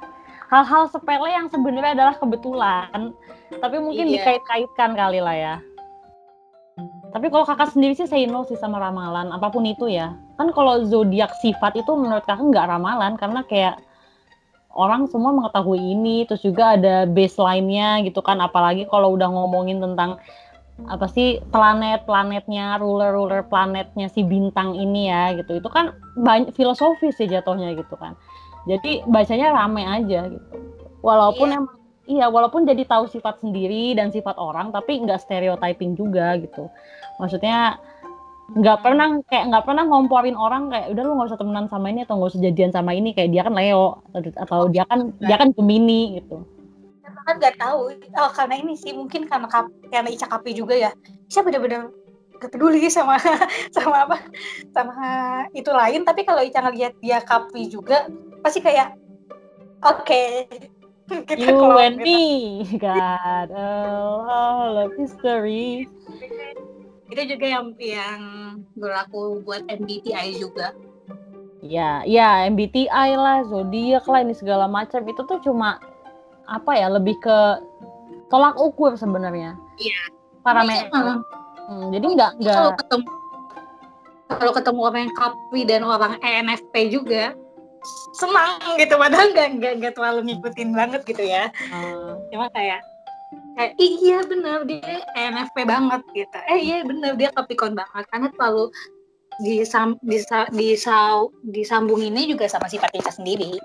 [0.50, 3.14] hal-hal sepele yang sebenarnya adalah kebetulan
[3.62, 4.14] tapi mungkin iya.
[4.18, 5.54] dikait-kaitkan kali lah ya
[7.10, 10.14] tapi kalau kakak sendiri sih saya no sih sama ramalan, apa pun itu ya.
[10.38, 13.82] Kan kalau zodiak sifat itu menurut kakak nggak ramalan karena kayak
[14.70, 18.38] orang semua mengetahui ini, terus juga ada baseline-nya gitu kan.
[18.38, 20.22] Apalagi kalau udah ngomongin tentang
[20.86, 25.58] apa sih planet-planetnya, ruler-ruler planetnya si bintang ini ya gitu.
[25.58, 28.14] Itu kan banyak filosofis sih jatuhnya gitu kan.
[28.70, 30.56] Jadi bacanya rame aja gitu.
[31.02, 31.58] Walaupun iya.
[31.58, 31.80] emang
[32.10, 36.66] iya walaupun jadi tahu sifat sendiri dan sifat orang tapi nggak stereotyping juga gitu
[37.20, 37.76] maksudnya
[38.50, 42.02] nggak pernah kayak nggak pernah ngomporin orang kayak udah lu nggak usah temenan sama ini
[42.02, 45.54] atau nggak usah jadian sama ini kayak dia kan Leo atau dia kan dia kan
[45.54, 46.42] Gemini gitu.
[47.22, 47.94] Kan nggak tahu.
[47.94, 49.46] Oh, karena ini sih mungkin karena
[49.86, 50.90] karena Ica Kapi juga ya.
[51.30, 51.94] Ica bener-bener
[52.42, 53.22] gak peduli sama
[53.70, 54.16] sama apa
[54.74, 54.98] sama
[55.54, 56.02] itu lain.
[56.02, 58.10] Tapi kalau Ica ngeliat dia Kapi juga
[58.42, 58.98] pasti kayak
[59.86, 60.02] oke.
[60.02, 60.30] Okay,
[61.30, 62.22] kita you and me
[62.82, 65.86] God all of history
[67.10, 68.20] itu juga yang yang
[68.78, 70.70] berlaku buat MBTI juga.
[71.60, 75.02] Ya ya MBTI lah zodiak lah ini segala macam.
[75.04, 75.82] Itu tuh cuma
[76.46, 77.38] apa ya lebih ke
[78.30, 79.58] tolak ukur sebenarnya.
[79.76, 80.00] Iya.
[80.40, 81.20] Parameter.
[81.68, 83.08] Hmm, jadi nggak nggak kalau ketemu
[84.30, 87.34] kalau ketemu orang yang kapi dan orang ENFP juga
[88.16, 88.94] senang gitu.
[88.94, 91.50] Padahal nggak nggak nggak terlalu ngikutin banget gitu ya.
[91.74, 92.22] Hmm.
[92.30, 92.80] cuma kayak
[93.56, 96.38] kayak iya bener dia ENFP banget gitu.
[96.50, 98.04] Eh iya bener dia Capricorn banget.
[98.08, 98.70] Karena terlalu
[99.40, 103.56] disam, disa, disau, disambung ini juga sama sifat kita sendiri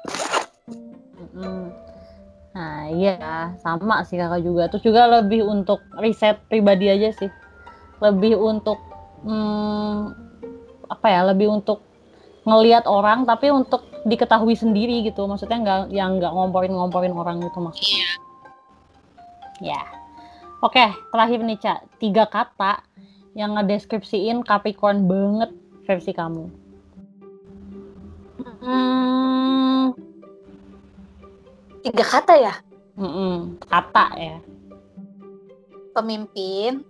[2.55, 4.71] nah iya sama sih kakak juga.
[4.71, 7.27] Terus juga lebih untuk riset pribadi aja sih.
[7.99, 8.79] Lebih untuk
[9.27, 10.15] hmm,
[10.87, 11.83] apa ya lebih untuk
[12.47, 15.27] ngelihat orang tapi untuk diketahui sendiri gitu.
[15.27, 18.23] Maksudnya nggak yang nggak ngomporin-ngomporin orang gitu maksudnya
[19.61, 19.81] ya.
[20.63, 20.81] Oke
[21.11, 22.81] terakhir nih cak tiga kata
[23.35, 25.51] yang ngedeskripsiin Capricorn banget
[25.83, 26.47] versi kamu.
[28.65, 29.93] Hmm,
[31.85, 32.55] tiga kata ya?
[32.97, 33.35] Mm -mm,
[33.67, 34.37] kata ya.
[35.93, 36.81] Pemimpin.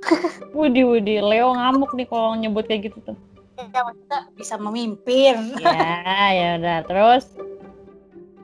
[0.56, 3.16] Wudi Wudi Leo ngamuk nih kalau nyebut kayak gitu tuh.
[3.60, 5.36] Ya maksudnya bisa memimpin.
[5.60, 6.78] Ya ya udah.
[6.88, 7.24] Terus?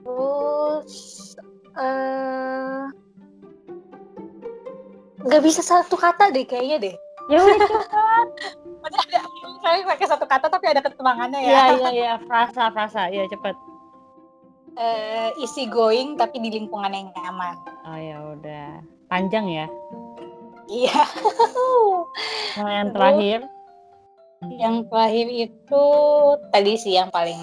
[0.04, 0.92] Terus
[1.74, 2.85] uh,
[5.26, 6.96] nggak bisa satu kata deh kayaknya deh.
[7.26, 8.28] Ya udah cepat
[9.66, 11.50] saya pakai satu kata tapi ada ketemangannya ya.
[11.50, 12.12] Iya iya iya.
[12.22, 13.10] Frasa frasa.
[13.10, 13.58] Ya cepat
[14.78, 17.56] uh, easy going tapi di lingkungan yang nyaman.
[17.88, 18.70] Oh ya udah.
[19.10, 19.66] Panjang ya?
[20.66, 21.02] Iya.
[22.58, 23.40] Yang terakhir?
[24.50, 25.84] Yang terakhir itu
[26.50, 27.38] tadi sih yang paling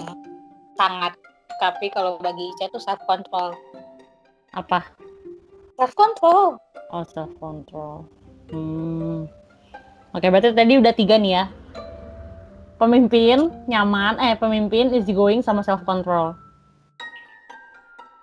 [0.75, 1.15] sangat.
[1.61, 3.55] Tapi kalau bagi Ica itu self control.
[4.51, 4.83] Apa?
[5.73, 6.61] Self control.
[6.93, 8.05] Oh self control.
[8.53, 9.25] Hmm.
[10.13, 11.45] Oke berarti tadi udah tiga nih ya.
[12.77, 16.37] Pemimpin nyaman, eh pemimpin easy going sama self control.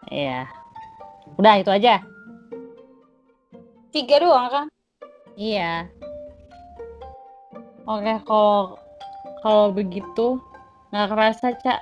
[0.07, 0.47] Iya.
[1.39, 2.03] Udah itu aja.
[3.91, 4.67] Tiga doang kan?
[5.35, 5.91] Iya.
[7.91, 8.79] Oke, kalau
[9.43, 10.39] kalau begitu
[10.95, 11.81] nggak kerasa, Cak.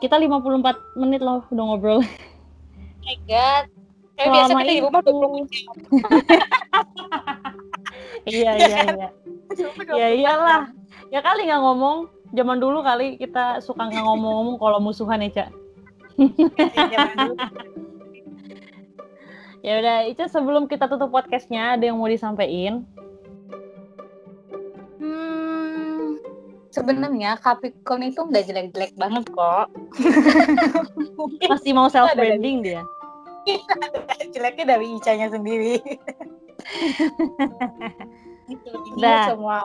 [0.00, 2.00] Kita 54 menit loh udah ngobrol.
[2.00, 3.79] Oh my god.
[4.20, 5.48] Kayak biasa kita di rumah 20 menit.
[8.28, 9.08] iya, iya, iya.
[10.00, 10.68] Ya iyalah.
[11.08, 12.12] Ya kali nggak ngomong.
[12.36, 15.48] Zaman dulu kali kita suka nggak ngomong-ngomong kalau musuhan ya, Cak.
[19.60, 22.88] Ya udah, itu sebelum kita tutup podcastnya, ada yang mau disampaikan?
[24.96, 26.16] Hmm,
[26.72, 29.68] sebenarnya Capricorn itu nggak jelek-jelek banget kok.
[31.44, 32.80] Masih mau self branding dia.
[34.34, 35.80] Jeleknya dari Icanya sendiri.
[38.52, 39.26] itu jadi Dah.
[39.32, 39.56] semua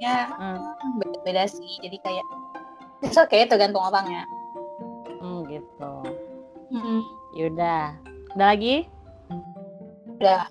[0.00, 0.58] ya Hmm.
[0.96, 1.76] beda-beda sih.
[1.84, 2.26] Jadi kayak
[3.04, 4.24] it's okay tergantung orangnya.
[5.20, 5.92] Hmm, gitu.
[6.72, 7.00] Hmm,
[7.36, 7.96] Yaudah.
[8.36, 8.88] Udah lagi?
[10.20, 10.44] udah.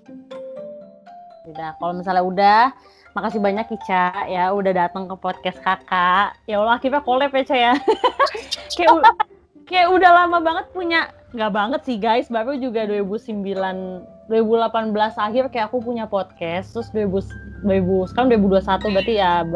[1.46, 1.70] Udah.
[1.78, 2.62] Kalau misalnya udah,
[3.14, 6.34] makasih banyak Ica ya udah datang ke podcast kakak.
[6.46, 7.72] Ya Allah akhirnya collab ya Ca ya.
[8.76, 8.94] kayak,
[9.66, 15.66] kayak udah lama banget punya, nggak banget sih guys, baru juga 2009, 2018 akhir kayak
[15.70, 19.46] aku punya podcast, terus 2000, 2000 sekarang 2021 berarti ya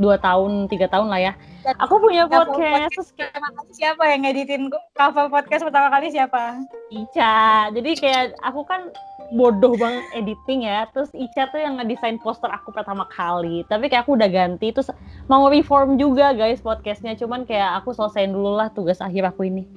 [0.00, 1.32] dua tahun, tiga tahun lah ya.
[1.76, 3.36] Aku punya Cover podcast, terus kayak
[3.76, 6.64] siapa yang ngeditin cover podcast pertama kali siapa?
[6.88, 7.68] Ica.
[7.68, 8.88] Jadi kayak aku kan
[9.36, 10.88] bodoh banget editing ya.
[10.90, 13.60] Terus Ica tuh yang ngedesain poster aku pertama kali.
[13.68, 14.72] Tapi kayak aku udah ganti.
[14.72, 14.88] Terus
[15.28, 17.12] mau reform juga guys podcastnya.
[17.20, 19.68] Cuman kayak aku selesaiin dulu lah tugas akhir aku ini.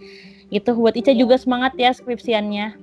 [0.52, 2.80] Gitu buat Ica juga semangat ya skripsiannya.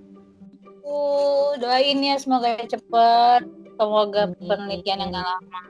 [0.86, 3.42] Uh, doain ya semoga cepet.
[3.80, 4.44] Semoga Amin.
[4.44, 5.62] penelitian yang gak lama.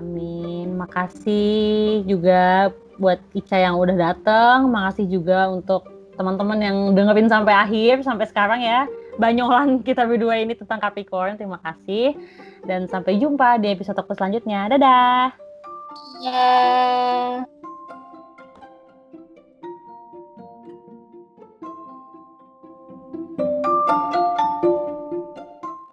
[0.00, 0.72] Amin.
[0.80, 4.72] Makasih juga buat Ica yang udah dateng.
[4.72, 8.88] Makasih juga untuk teman-teman yang dengerin sampai akhir sampai sekarang ya.
[9.20, 11.36] Banyolan kita berdua ini tentang Capricorn.
[11.36, 12.16] Terima kasih
[12.64, 14.72] dan sampai jumpa di episode selanjutnya.
[14.72, 15.34] Dadah.
[16.24, 17.53] Ya.